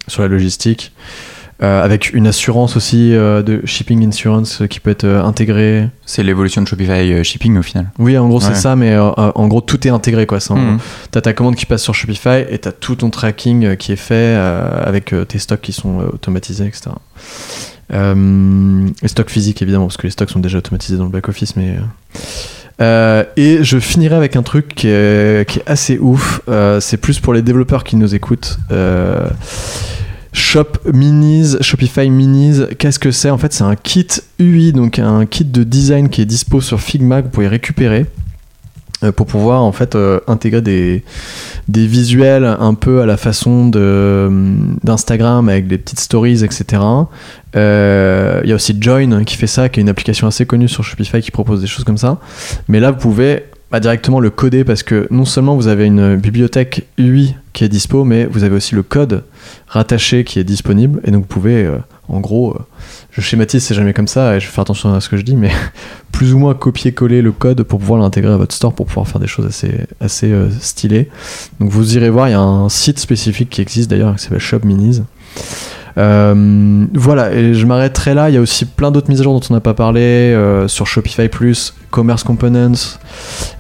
sur 0.09 0.21
la 0.21 0.29
logistique. 0.29 0.93
Euh, 1.61 1.83
avec 1.83 2.13
une 2.13 2.27
assurance 2.29 2.77
aussi 2.77 3.13
euh, 3.15 3.43
de 3.43 3.61
shipping 3.65 4.07
insurance 4.07 4.63
qui 4.71 4.79
peut 4.79 4.91
être 4.91 5.05
euh, 5.05 5.23
intégrée. 5.25 5.89
C'est 6.07 6.23
l'évolution 6.23 6.63
de 6.63 6.69
Shopify 6.69 7.13
euh, 7.13 7.23
Shipping 7.25 7.59
au 7.59 7.63
final. 7.63 7.91
Oui, 7.99 8.17
en 8.17 8.29
gros, 8.29 8.41
c'est 8.41 8.55
ça, 8.55 8.77
mais 8.77 8.93
euh, 8.93 9.09
euh, 9.19 9.33
en 9.35 9.49
gros, 9.49 9.61
tout 9.61 9.85
est 9.87 9.91
intégré. 9.91 10.27
quoi. 10.27 10.39
Mhm. 10.51 10.79
T'as 11.11 11.21
ta 11.21 11.33
commande 11.33 11.57
qui 11.57 11.67
passe 11.67 11.83
sur 11.83 11.95
Shopify 11.95 12.45
et 12.49 12.59
t'as 12.59 12.71
tout 12.73 12.95
ton 12.97 13.11
tracking 13.11 13.65
euh, 13.65 13.75
qui 13.75 13.91
est 13.93 13.97
fait 13.97 14.15
euh, 14.15 14.83
avec 14.85 15.13
euh, 15.13 15.25
tes 15.25 15.39
stocks 15.39 15.61
qui 15.61 15.73
sont 15.73 16.01
euh, 16.01 16.05
automatisés, 16.13 16.67
etc. 16.67 16.91
Euh, 17.93 18.89
les 19.03 19.09
stocks 19.09 19.31
physiques, 19.31 19.63
évidemment, 19.63 19.87
parce 19.87 19.97
que 19.97 20.07
les 20.07 20.11
stocks 20.11 20.31
sont 20.31 20.41
déjà 20.41 20.59
automatisés 20.59 20.97
dans 20.99 21.05
le 21.05 21.11
back-office, 21.11 21.57
mais. 21.57 21.71
euh, 21.71 21.81
euh, 22.81 23.25
et 23.37 23.65
je 23.65 23.79
finirai 23.81 24.15
avec 24.15 24.37
un 24.37 24.43
truc 24.45 24.69
qui 24.77 24.87
est, 24.89 25.49
qui 25.49 25.59
est 25.59 25.63
assez 25.69 25.99
ouf. 25.99 26.41
Euh, 26.49 26.79
c'est 26.79 26.99
plus 26.99 27.19
pour 27.19 27.33
les 27.35 27.43
développeurs 27.43 27.83
qui 27.83 27.97
nous 27.97 28.15
écoutent. 28.15 28.59
Euh, 28.71 29.29
Shop 30.39 30.79
Minis, 30.93 31.57
Shopify 31.61 32.09
Minis, 32.09 32.61
qu'est-ce 32.79 33.01
que 33.01 33.11
c'est? 33.11 33.29
En 33.29 33.39
fait, 33.39 33.53
c'est 33.53 33.65
un 33.65 33.75
kit 33.75 34.07
UI, 34.39 34.73
donc 34.73 34.99
un 35.01 35.27
kit 35.27 35.45
de 35.45 35.65
design 35.65 36.09
qui 36.09 36.23
est 36.23 36.27
dispo 36.27 36.61
sur 36.61 36.81
Figma 36.81 37.21
que 37.21 37.27
vous 37.27 37.33
pouvez 37.33 37.49
récupérer 37.49 38.07
euh, 39.05 39.13
pour 39.13 39.27
pouvoir 39.27 39.63
en 39.63 39.71
fait 39.73 39.95
euh, 39.95 40.21
intégrer 40.27 40.61
des, 40.61 41.03
visuels 41.69 42.45
un 42.45 42.75
peu 42.75 43.01
à 43.01 43.07
la 43.07 43.17
façon 43.17 43.69
de 43.69 44.29
d'Instagram 44.83 45.49
avec 45.49 45.67
des 45.67 45.77
petites 45.77 46.01
stories, 46.01 46.45
etc. 46.45 46.83
Euh, 47.57 48.41
Il 48.45 48.49
y 48.49 48.53
a 48.53 48.55
aussi 48.55 48.77
Join 48.81 49.25
qui 49.25 49.37
fait 49.37 49.47
ça, 49.49 49.69
qui 49.69 49.81
est 49.81 49.83
une 49.83 49.89
application 49.89 50.29
assez 50.29 50.47
connue 50.47 50.69
sur 50.69 50.85
Shopify 50.85 51.21
qui 51.21 51.31
propose 51.33 51.61
des 51.61 51.67
choses 51.67 51.85
comme 51.85 51.99
ça. 51.99 52.19
Mais 52.69 52.81
là, 52.81 52.93
vous 52.93 52.99
pouvez 52.99 53.45
bah, 53.71 53.81
directement 53.81 54.21
le 54.21 54.31
coder 54.31 54.65
parce 54.65 54.83
que 54.83 55.07
non 55.11 55.25
seulement 55.25 55.55
vous 55.57 55.67
avez 55.67 55.85
une 55.85 56.17
bibliothèque 56.17 56.87
UI 56.97 57.35
qui 57.53 57.65
est 57.65 57.69
dispo, 57.69 58.05
mais 58.05 58.25
vous 58.25 58.45
avez 58.45 58.57
aussi 58.57 58.75
le 58.75 58.83
code 58.83 59.25
rattaché 59.67 60.25
qui 60.25 60.39
est 60.39 60.45
disponible. 60.45 61.01
Et 61.05 61.11
donc 61.11 61.23
vous 61.23 61.29
pouvez, 61.29 61.65
euh, 61.65 61.77
en 62.09 62.21
gros, 62.21 62.53
euh, 62.53 62.59
je 63.11 63.21
schématise, 63.21 63.63
c'est 63.63 63.75
jamais 63.75 63.93
comme 63.93 64.09
ça, 64.09 64.37
et 64.37 64.41
je 64.41 64.47
faire 64.47 64.63
attention 64.63 64.95
à 64.95 65.01
ce 65.01 65.09
que 65.09 65.17
je 65.17 65.23
dis, 65.23 65.37
mais 65.37 65.51
plus 66.13 66.33
ou 66.33 66.39
moins 66.39 66.55
copier-coller 66.55 67.21
le 67.21 67.33
code 67.33 67.63
pour 67.63 67.79
pouvoir 67.79 68.01
l'intégrer 68.01 68.33
à 68.33 68.37
votre 68.37 68.55
store 68.55 68.75
pour 68.75 68.87
pouvoir 68.87 69.07
faire 69.07 69.21
des 69.21 69.27
choses 69.27 69.47
assez, 69.47 69.87
assez 70.01 70.33
euh, 70.33 70.49
stylées. 70.61 71.11
Donc 71.61 71.71
vous 71.71 71.97
irez 71.97 72.11
voir, 72.11 72.29
il 72.29 72.33
y 72.33 72.35
a 72.35 72.41
un 72.41 72.69
site 72.69 72.99
spécifique 72.99 73.51
qui 73.51 73.61
existe 73.61 73.91
d'ailleurs 73.91 74.17
qui 74.17 74.23
s'appelle 74.23 74.39
Shop 74.39 74.61
Minis. 74.65 75.03
Euh, 75.99 76.87
voilà, 76.95 77.33
et 77.33 77.55
je 77.55 77.67
m'arrêterai 77.67 78.15
là. 78.15 78.31
Il 78.31 78.35
y 78.35 78.39
a 78.39 78.41
aussi 78.41 78.65
plein 78.65 78.91
d'autres 78.91 79.11
mises 79.11 79.21
à 79.21 79.25
jour 79.25 79.39
dont 79.39 79.47
on 79.51 79.55
n'a 79.55 79.61
pas 79.61 79.75
parlé 79.75 80.01
euh, 80.01 80.69
sur 80.69 80.87
Shopify 80.87 81.29
Plus, 81.29 81.75
Commerce 81.91 82.23
Components, 82.23 82.99